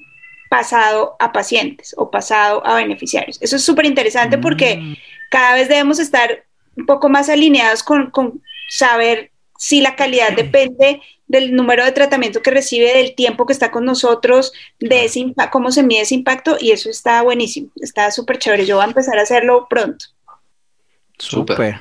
[0.48, 3.36] pasado a pacientes o pasado a beneficiarios.
[3.42, 4.96] Eso es súper interesante porque mm.
[5.28, 6.44] cada vez debemos estar
[6.76, 8.12] un poco más alineados con,
[8.68, 13.72] saber si la calidad depende del número de tratamiento que recibe, del tiempo que está
[13.72, 18.38] con nosotros, de ese cómo se mide ese impacto y eso está buenísimo, está súper
[18.38, 18.66] chévere.
[18.66, 20.04] Yo voy a empezar a hacerlo pronto.
[21.18, 21.80] Súper.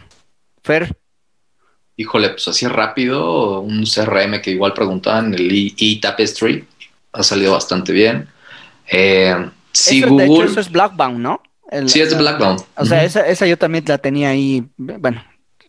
[0.64, 0.98] Fer.
[1.98, 6.66] Híjole, pues así rápido, un CRM que igual preguntaban, el e-Tapestry,
[7.14, 8.28] ha salido bastante bien.
[8.88, 9.36] Eh,
[9.74, 10.28] eso, Google...
[10.28, 11.42] De hecho, eso es Blackbound, ¿no?
[11.86, 12.58] sí, es de Blackbone.
[12.76, 15.24] O sea, esa, esa yo también la tenía ahí, bueno,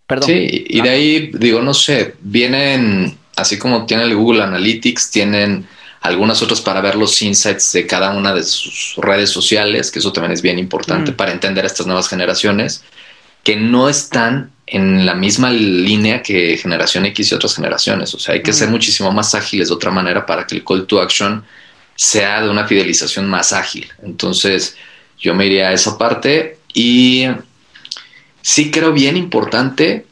[0.07, 0.29] perdón.
[0.29, 5.67] Sí, y de ahí, digo, no sé, vienen, así como tiene el Google Analytics, tienen
[6.01, 10.13] algunas otras para ver los insights de cada una de sus redes sociales, que eso
[10.13, 11.15] también es bien importante mm.
[11.15, 12.83] para entender a estas nuevas generaciones,
[13.45, 18.15] que no están en la misma línea que generación X y otras generaciones.
[18.15, 20.87] O sea, hay que ser muchísimo más ágiles de otra manera para que el call
[20.87, 21.45] to action
[21.95, 23.93] sea de una fidelización más ágil.
[24.03, 24.77] Entonces,
[25.19, 27.27] yo me iría a esa parte y
[28.41, 30.07] sí creo bien importante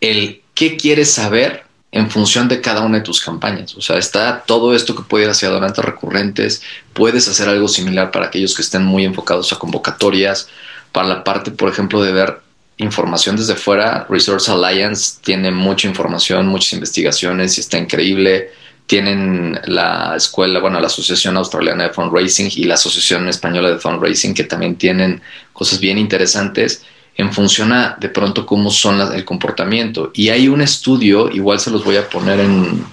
[0.00, 3.76] el qué quieres saber en función de cada una de tus campañas.
[3.76, 8.10] O sea, está todo esto que puede ir hacia donantes recurrentes, puedes hacer algo similar
[8.10, 10.48] para aquellos que estén muy enfocados a convocatorias,
[10.90, 12.43] para la parte, por ejemplo, de ver
[12.78, 18.50] información desde fuera, Resource Alliance tiene mucha información, muchas investigaciones y está increíble.
[18.86, 24.34] Tienen la escuela, bueno, la Asociación Australiana de Fundraising y la Asociación Española de Fundraising
[24.34, 25.22] que también tienen
[25.52, 26.84] cosas bien interesantes
[27.16, 30.10] en función a de pronto cómo son el comportamiento.
[30.14, 32.84] Y hay un estudio, igual se los voy a poner en,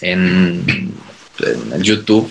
[0.00, 0.92] en,
[1.80, 2.30] YouTube,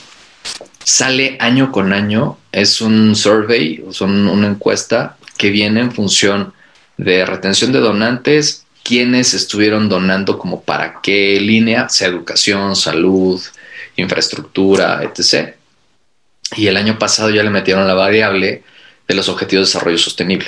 [0.83, 6.54] sale año con año, es un survey, son una encuesta que viene en función
[6.97, 13.41] de retención de donantes, quienes estuvieron donando como para qué línea, sea educación, salud,
[13.95, 15.55] infraestructura, etc.
[16.55, 18.63] Y el año pasado ya le metieron la variable
[19.07, 20.47] de los objetivos de desarrollo sostenible.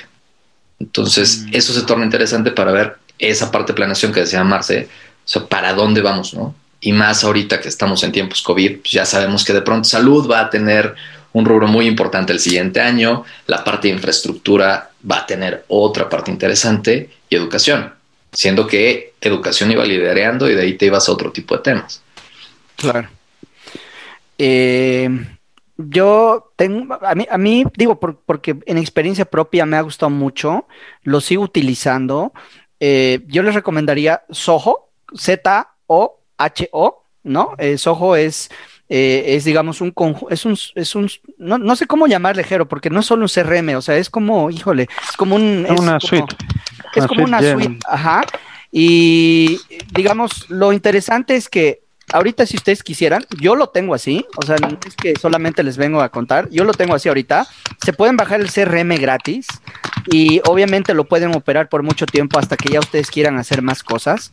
[0.79, 1.49] Entonces, mm.
[1.53, 4.87] eso se torna interesante para ver esa parte de planeación que decía Marce,
[5.25, 6.55] o sea, para dónde vamos, ¿no?
[6.79, 10.29] Y más ahorita que estamos en tiempos COVID, pues ya sabemos que de pronto salud
[10.29, 10.93] va a tener
[11.33, 16.09] un rubro muy importante el siguiente año, la parte de infraestructura va a tener otra
[16.09, 17.93] parte interesante y educación,
[18.31, 22.01] siendo que educación iba liderando y de ahí te ibas a otro tipo de temas.
[22.75, 23.09] Claro.
[24.37, 25.09] Eh,
[25.77, 30.67] yo tengo, a mí, a mí digo, porque en experiencia propia me ha gustado mucho,
[31.03, 32.33] lo sigo utilizando.
[32.79, 37.55] Eh, yo les recomendaría Soho, Z-O-H-O, ¿no?
[37.57, 38.49] Eh, Soho es,
[38.89, 39.93] eh, es, digamos, un
[40.29, 43.29] es un, es un, no, no, sé cómo llamarle, Jero, porque no es solo un
[43.29, 45.65] CRM, o sea, es como, híjole, es como un...
[45.69, 46.35] Es una suite.
[46.95, 48.21] Es como una suite, ajá.
[48.71, 49.59] Y
[49.93, 51.81] digamos, lo interesante es que
[52.13, 55.77] ahorita si ustedes quisieran, yo lo tengo así, o sea, no es que solamente les
[55.77, 57.47] vengo a contar, yo lo tengo así ahorita,
[57.83, 59.47] se pueden bajar el CRM gratis
[60.09, 63.83] y obviamente lo pueden operar por mucho tiempo hasta que ya ustedes quieran hacer más
[63.83, 64.31] cosas,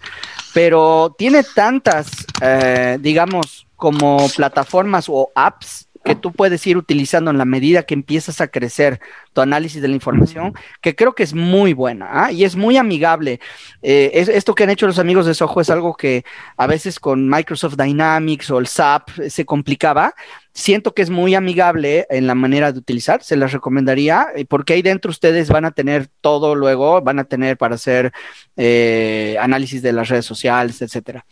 [0.53, 7.39] pero tiene tantas, eh, digamos, como plataformas o apps que tú puedes ir utilizando en
[7.39, 9.01] la medida que empiezas a crecer
[9.33, 10.53] tu análisis de la información,
[10.83, 12.31] que creo que es muy buena ¿ah?
[12.31, 13.41] y es muy amigable.
[13.83, 16.25] Eh, esto que han hecho los amigos de Soho es algo que
[16.59, 20.15] a veces con Microsoft Dynamics o el SAP se complicaba.
[20.53, 24.75] Siento que es muy amigable en la manera de utilizar, se las recomendaría, eh, porque
[24.75, 28.13] ahí dentro ustedes van a tener todo luego, van a tener para hacer
[28.57, 31.25] eh, análisis de las redes sociales, etcétera.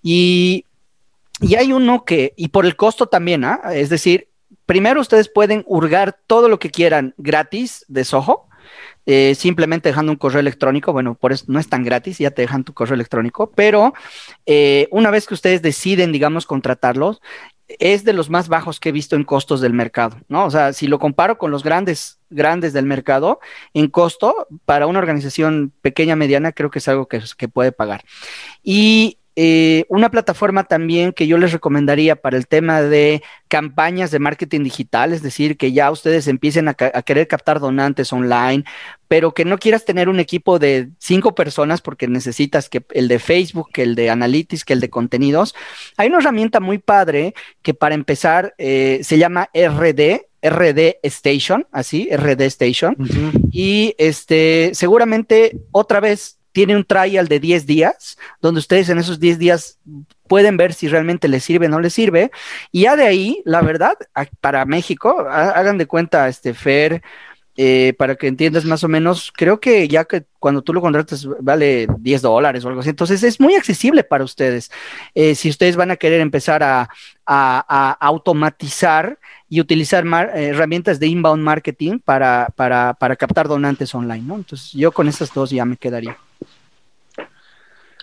[0.00, 0.64] Y
[1.40, 3.60] y hay uno que, y por el costo también, ¿ah?
[3.72, 4.28] es decir,
[4.66, 8.48] primero ustedes pueden hurgar todo lo que quieran gratis de Soho,
[9.06, 10.92] eh, simplemente dejando un correo electrónico.
[10.92, 13.94] Bueno, por eso no es tan gratis, ya te dejan tu correo electrónico, pero
[14.44, 17.22] eh, una vez que ustedes deciden, digamos, contratarlos,
[17.78, 20.46] es de los más bajos que he visto en costos del mercado, ¿no?
[20.46, 23.40] O sea, si lo comparo con los grandes, grandes del mercado,
[23.74, 28.04] en costo, para una organización pequeña, mediana, creo que es algo que, que puede pagar.
[28.62, 34.18] Y eh, una plataforma también que yo les recomendaría para el tema de campañas de
[34.18, 38.64] marketing digital, es decir, que ya ustedes empiecen a, querer captar donantes online,
[39.06, 43.20] pero que no quieras tener un equipo de cinco personas porque necesitas que el de
[43.20, 45.54] Facebook, que el de Analytics, que el de contenidos.
[45.96, 47.32] Hay una herramienta muy padre
[47.62, 52.96] que para empezar eh, se llama RD, RD Station, así, RD Station.
[53.52, 59.20] Y este, seguramente otra vez tiene un trial de 10 días, donde ustedes en esos
[59.20, 59.78] 10 días
[60.26, 62.32] pueden ver si realmente les sirve o no les sirve.
[62.72, 63.94] Y ya de ahí, la verdad,
[64.40, 67.00] para México, hagan de cuenta, este Fer,
[67.56, 71.28] eh, para que entiendas más o menos, creo que ya que cuando tú lo contratas
[71.40, 74.68] vale 10 dólares o algo así, entonces es muy accesible para ustedes.
[75.14, 76.88] Eh, si ustedes van a querer empezar a,
[78.00, 79.16] automatizar
[79.48, 80.04] y utilizar
[80.34, 84.34] eh, herramientas de inbound marketing para, para, para captar donantes online, ¿no?
[84.34, 86.18] Entonces yo con esas dos ya me quedaría.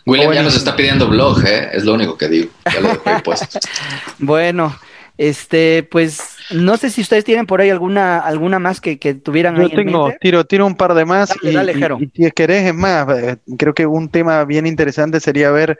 [0.05, 1.69] William ya nos está pidiendo blog, ¿eh?
[1.73, 2.51] Es lo único que digo.
[2.65, 3.59] Ya lo puesto.
[4.19, 4.77] bueno,
[5.17, 9.69] este, pues No sé si ustedes tienen por ahí alguna, alguna más que, tuvieran Yo
[9.69, 11.33] tengo, tiro, tiro un par de más.
[11.41, 15.79] Dale, y, si querés, es más, eh, creo que un tema bien interesante sería ver,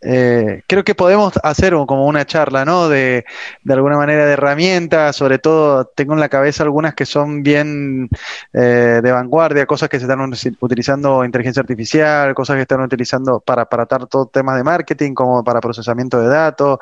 [0.00, 2.88] eh, creo que podemos hacer como una charla, ¿no?
[2.88, 3.24] De,
[3.62, 8.08] de alguna manera de herramientas, sobre todo tengo en la cabeza algunas que son bien
[8.52, 10.20] eh, de vanguardia, cosas que se están
[10.60, 15.42] utilizando inteligencia artificial, cosas que están utilizando para, para tratar todo temas de marketing, como
[15.42, 16.78] para procesamiento de datos.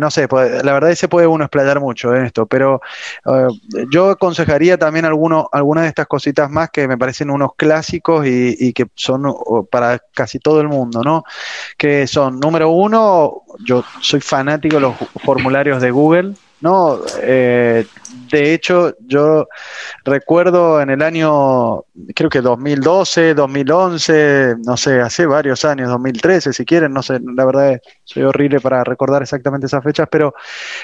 [0.00, 2.82] no sé, pues, la verdad es que se puede uno explayar mucho en esto pero
[3.24, 3.48] eh,
[3.90, 8.74] yo aconsejaría también alguno, algunas de estas cositas más que me parecen unos clásicos y,
[8.74, 9.24] que son
[9.70, 11.24] para casi todo el mundo, ¿no?
[11.78, 14.94] Que son, número uno, yo soy fanático de los
[15.24, 16.98] formularios de Google, ¿no?
[17.22, 17.86] Eh,
[18.32, 19.46] de hecho, yo
[20.04, 21.82] recuerdo en el año,
[22.14, 27.44] creo que 2012, 2011, no sé, hace varios años, 2013 si quieren, no sé, la
[27.44, 30.34] verdad soy horrible para recordar exactamente esas fechas, pero,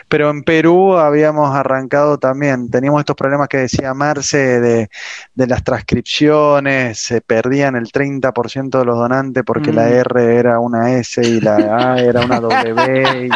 [0.08, 4.90] pero en Perú habíamos arrancado también, teníamos estos problemas que decía Marce de,
[5.34, 9.92] de las transcripciones, se perdían el 30% de los donantes porque la mm.
[9.92, 13.28] R era una S y la A era una W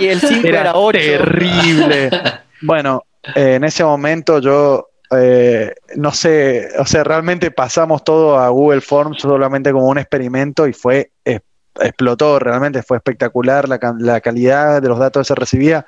[0.00, 2.10] y, el 5 era, era 8 terrible.
[2.64, 3.02] Bueno,
[3.34, 8.80] eh, en ese momento yo eh, no sé, o sea, realmente pasamos todo a Google
[8.80, 11.10] Forms solamente como un experimento y fue
[11.80, 15.86] explotó, realmente fue espectacular la, la, calidad de los datos que se recibía.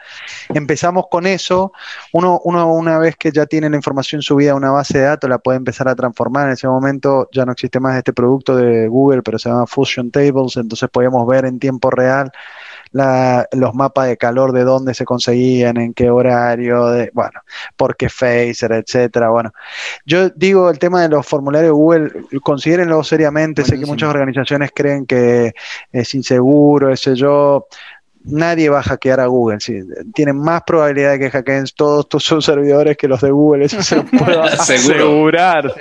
[0.49, 1.73] Empezamos con eso,
[2.13, 5.31] uno, uno una vez que ya tiene la información subida a una base de datos,
[5.31, 6.49] la puede empezar a transformar.
[6.49, 10.11] En ese momento ya no existe más este producto de Google, pero se llama Fusion
[10.11, 12.33] Tables, entonces podíamos ver en tiempo real
[13.53, 17.41] los mapas de calor de dónde se conseguían, en qué horario, de, bueno,
[17.77, 19.31] por qué Phaser, etcétera.
[19.31, 19.53] Bueno,
[20.05, 22.11] yo digo el tema de los formularios de Google,
[22.43, 23.65] considérenlo seriamente.
[23.65, 25.55] Sé que muchas organizaciones creen que
[25.93, 27.67] es inseguro, ese yo
[28.27, 29.61] nadie va a hackear a Google.
[29.61, 29.81] ¿sí?
[30.15, 33.65] Tienen más probabilidad de que hackeen todos tus servidores que los de Google.
[33.65, 35.75] Eso se lo puedo asegurar.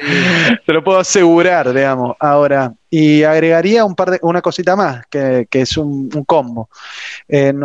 [0.66, 2.16] Se lo puedo asegurar, digamos.
[2.20, 6.70] Ahora, y agregaría un par de, una cosita más, que, es un, combo.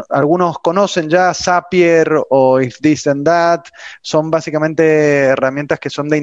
[0.08, 3.62] algunos conocen ya Zapier o If This and That,
[4.02, 6.18] son básicamente herramientas que son de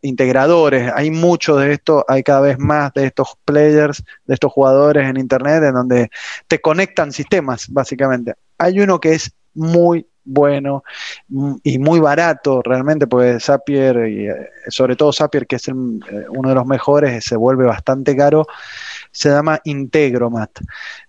[0.00, 0.90] integradores.
[0.94, 5.18] Hay mucho de esto, hay cada vez más de estos players, de estos jugadores en
[5.18, 6.10] Internet, en donde
[6.48, 8.36] te conectan sistemas, básicamente.
[8.56, 10.82] Hay uno que es muy bueno
[11.62, 16.48] y muy barato realmente, porque Zapier, y eh, sobre todo Zapier, que es eh, uno
[16.48, 18.46] de los mejores, se vuelve bastante caro,
[19.10, 20.50] se llama Integromat.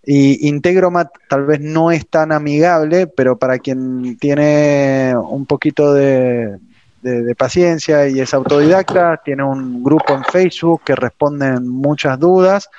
[0.05, 6.57] Y Integromat tal vez no es tan amigable, pero para quien tiene un poquito de,
[7.01, 12.69] de, paciencia y es autodidacta, tiene un grupo en Facebook que responden muchas dudas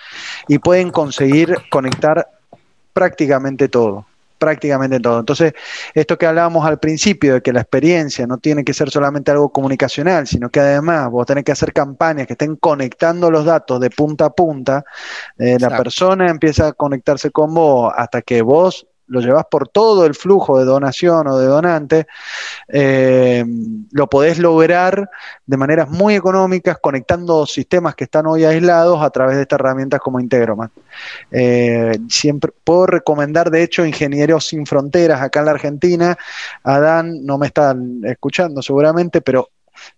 [0.47, 2.29] y pueden conseguir conectar
[2.93, 4.07] prácticamente todo
[4.39, 5.21] prácticamente todo.
[5.21, 5.53] Entonces,
[5.95, 9.51] esto que hablábamos al principio, de que la experiencia no tiene que ser solamente algo
[9.51, 13.91] comunicacional, sino que además vos tenés que hacer campañas que estén conectando los datos de
[13.91, 14.85] punta a punta,
[15.39, 20.07] eh, la persona empieza a conectarse con vos hasta que vos lo llevas por todo
[20.07, 22.07] el flujo de donación o de donante,
[22.69, 23.45] eh,
[23.91, 25.11] lo podés lograr
[25.47, 30.01] de maneras muy económicas conectando sistemas que están hoy aislados a través de estas herramientas
[30.01, 30.71] como Integromat.
[31.31, 36.19] Eh, siempre puedo recomendar, de hecho, Ingenieros Sin Fronteras acá en la Argentina.
[36.63, 39.49] Adán, no me están escuchando seguramente, pero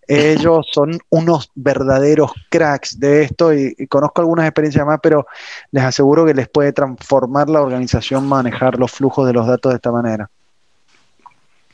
[0.07, 5.27] ellos son unos verdaderos cracks de esto y, conozco algunas experiencias más, pero
[5.71, 9.77] les aseguro que les puede transformar la organización manejar los flujos de los datos de
[9.77, 10.29] esta manera.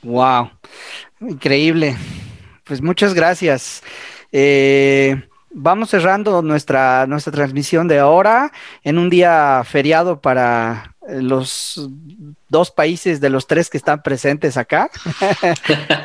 [0.02, 0.50] Wow,
[1.20, 1.96] increíble.
[2.64, 3.82] Pues muchas gracias.
[4.32, 5.22] Eh,
[5.58, 8.52] vamos cerrando nuestra, nuestra transmisión de ahora
[8.84, 11.88] en un día feriado para los
[12.48, 14.90] dos países de los tres que están presentes acá.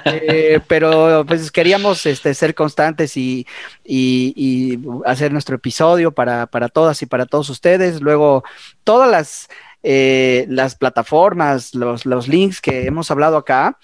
[0.03, 3.47] Eh, pero pues queríamos este, ser constantes y,
[3.83, 8.01] y, hacer nuestro episodio para, para todas y para todos ustedes.
[8.01, 8.43] Luego,
[8.83, 9.49] todas las
[9.83, 13.77] eh, las plataformas, los, los, links que hemos hablado acá,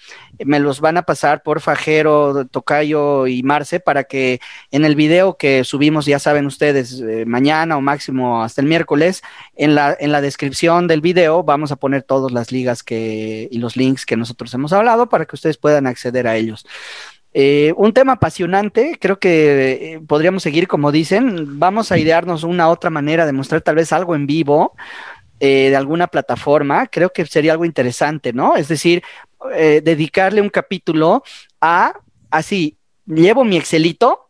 [0.44, 4.40] me los van a pasar por Fajero, Tocayo y Marce para que
[4.70, 9.22] en el video que subimos, ya saben ustedes, eh, mañana o máximo hasta el miércoles,
[9.56, 13.58] en la, en la descripción del video vamos a poner todas las ligas que, y
[13.58, 16.64] los links que nosotros hemos hablado para que ustedes puedan acceder a ellos.
[17.34, 22.88] Eh, un tema apasionante, creo que podríamos seguir como dicen, vamos a idearnos una otra
[22.88, 24.74] manera de mostrar tal vez algo en vivo,
[25.40, 28.56] eh, de alguna plataforma, creo que sería algo interesante, ¿no?
[28.56, 29.02] Es decir,
[29.54, 31.22] eh, dedicarle un capítulo
[31.60, 31.94] a,
[32.30, 32.76] así,
[33.06, 34.27] llevo mi Excelito,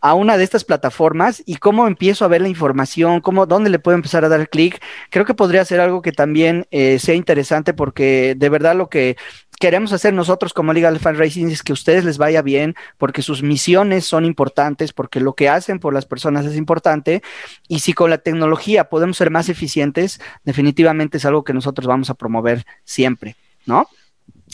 [0.00, 3.78] a una de estas plataformas y cómo empiezo a ver la información, cómo, dónde le
[3.78, 4.82] puedo empezar a dar clic.
[5.10, 9.16] Creo que podría ser algo que también eh, sea interesante porque de verdad lo que
[9.58, 13.22] queremos hacer nosotros como Legal Fan Racing es que a ustedes les vaya bien, porque
[13.22, 17.22] sus misiones son importantes, porque lo que hacen por las personas es importante,
[17.68, 22.10] y si con la tecnología podemos ser más eficientes, definitivamente es algo que nosotros vamos
[22.10, 23.88] a promover siempre, ¿no?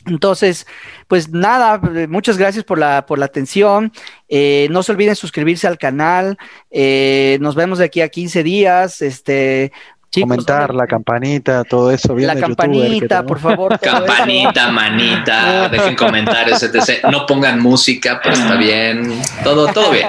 [0.06, 0.66] Entonces,
[1.06, 3.92] pues nada, muchas gracias por la, por la atención.
[4.28, 6.38] Eh, no se olviden suscribirse al canal.
[6.70, 9.00] Eh, nos vemos de aquí a 15 días.
[9.00, 9.72] Este,
[10.20, 12.14] Comentar, la campanita, todo eso.
[12.14, 13.80] Bien la campanita, por favor.
[13.80, 17.06] Campanita, manita, dejen comentarios, etc.
[17.10, 19.22] No pongan música, pero está bien.
[19.42, 20.06] Todo, todo bien.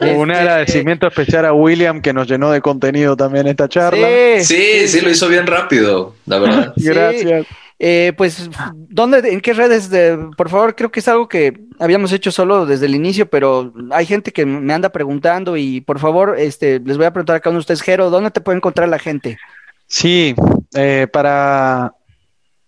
[0.16, 4.08] Un agradecimiento especial a William que nos llenó de contenido también esta charla.
[4.40, 6.72] Sí, sí, lo hizo bien rápido, la verdad.
[6.76, 7.46] Gracias.
[7.80, 9.88] Eh, pues, ¿dónde, en qué redes?
[9.88, 13.72] De, por favor, creo que es algo que habíamos hecho solo desde el inicio, pero
[13.92, 17.40] hay gente que me anda preguntando y por favor, este, les voy a preguntar a
[17.40, 19.38] cada uno de ustedes, Jero, ¿dónde te puede encontrar la gente?
[19.86, 20.34] Sí,
[20.74, 21.94] eh, para...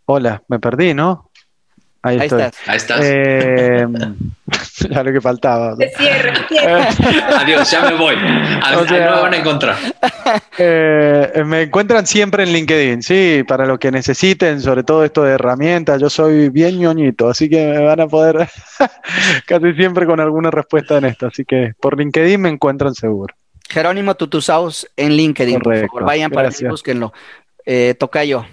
[0.06, 1.29] Hola, me perdí, ¿no?
[2.02, 2.54] Ahí, estás.
[2.66, 3.00] Ahí estás.
[3.02, 3.86] Eh,
[4.90, 5.76] ya lo que faltaba.
[7.38, 8.14] Adiós, ya me voy.
[8.16, 9.76] A, no me van a encontrar.
[10.58, 15.32] Eh, me encuentran siempre en LinkedIn, sí, para lo que necesiten, sobre todo esto de
[15.32, 16.00] herramientas.
[16.00, 18.48] Yo soy bien ñoñito, así que me van a poder
[19.46, 21.26] casi siempre con alguna respuesta en esto.
[21.26, 23.34] Así que por LinkedIn me encuentran seguro.
[23.68, 25.60] Jerónimo Tutusaus en LinkedIn.
[25.60, 27.12] por favor, vayan para mí, búsquenlo.
[27.64, 27.96] Eh,
[28.26, 28.44] yo.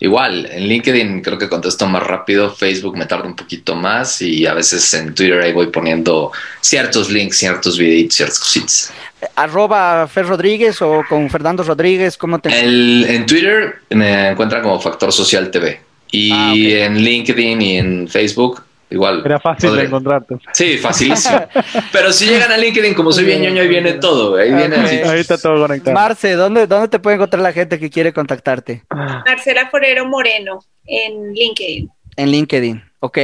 [0.00, 4.46] Igual, en LinkedIn creo que contesto más rápido, Facebook me tarda un poquito más y
[4.46, 6.30] a veces en Twitter ahí voy poniendo
[6.60, 8.92] ciertos links, ciertos videitos, ciertas cositas.
[9.34, 12.48] Arroba Fer Rodríguez o con Fernando Rodríguez, ¿cómo te...?
[12.56, 15.80] El, en Twitter me encuentran como Factor Social TV
[16.12, 19.22] y ah, en LinkedIn y en Facebook Igual.
[19.24, 20.36] Era fácil de encontrarte.
[20.52, 21.46] Sí, facilísimo.
[21.92, 24.36] Pero si llegan a LinkedIn, como soy bien ñoño, ahí viene todo.
[24.36, 25.94] Ahí, viene ahí está todo conectado.
[25.94, 28.84] Marce, ¿dónde, ¿dónde te puede encontrar la gente que quiere contactarte?
[28.90, 31.90] Marcela Forero Moreno en LinkedIn.
[32.16, 32.87] En LinkedIn.
[33.00, 33.18] ¿Ok?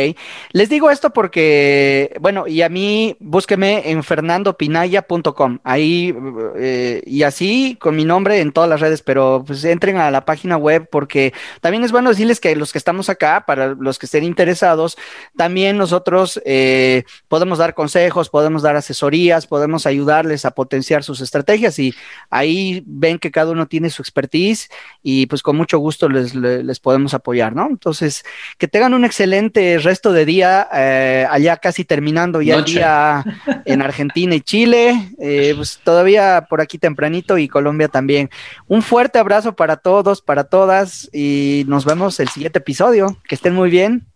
[0.53, 6.15] Les digo esto porque, bueno, y a mí búsqueme en fernandopinaya.com, ahí
[6.57, 10.25] eh, y así con mi nombre en todas las redes, pero pues entren a la
[10.25, 14.07] página web porque también es bueno decirles que los que estamos acá, para los que
[14.07, 14.97] estén interesados,
[15.37, 21.79] también nosotros eh, podemos dar consejos, podemos dar asesorías, podemos ayudarles a potenciar sus estrategias
[21.79, 21.95] y
[22.31, 24.71] ahí ven que cada uno tiene su expertise
[25.03, 27.67] y pues con mucho gusto les, les podemos apoyar, ¿no?
[27.67, 28.25] Entonces,
[28.59, 33.25] que tengan un excelente resto de día, eh, allá casi terminando ya el día
[33.65, 38.31] en Argentina y Chile, eh, pues todavía por aquí tempranito y Colombia también.
[38.67, 43.17] Un fuerte abrazo para todos, para todas y nos vemos el siguiente episodio.
[43.29, 44.07] Que estén muy bien.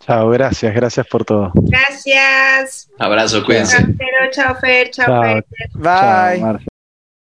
[0.00, 1.52] Chao, gracias, gracias por todo.
[1.54, 2.88] Gracias.
[2.98, 3.76] Abrazo, cuídense.
[4.32, 5.44] Chao, Fer, chao, Fer.
[5.74, 6.66] Bye.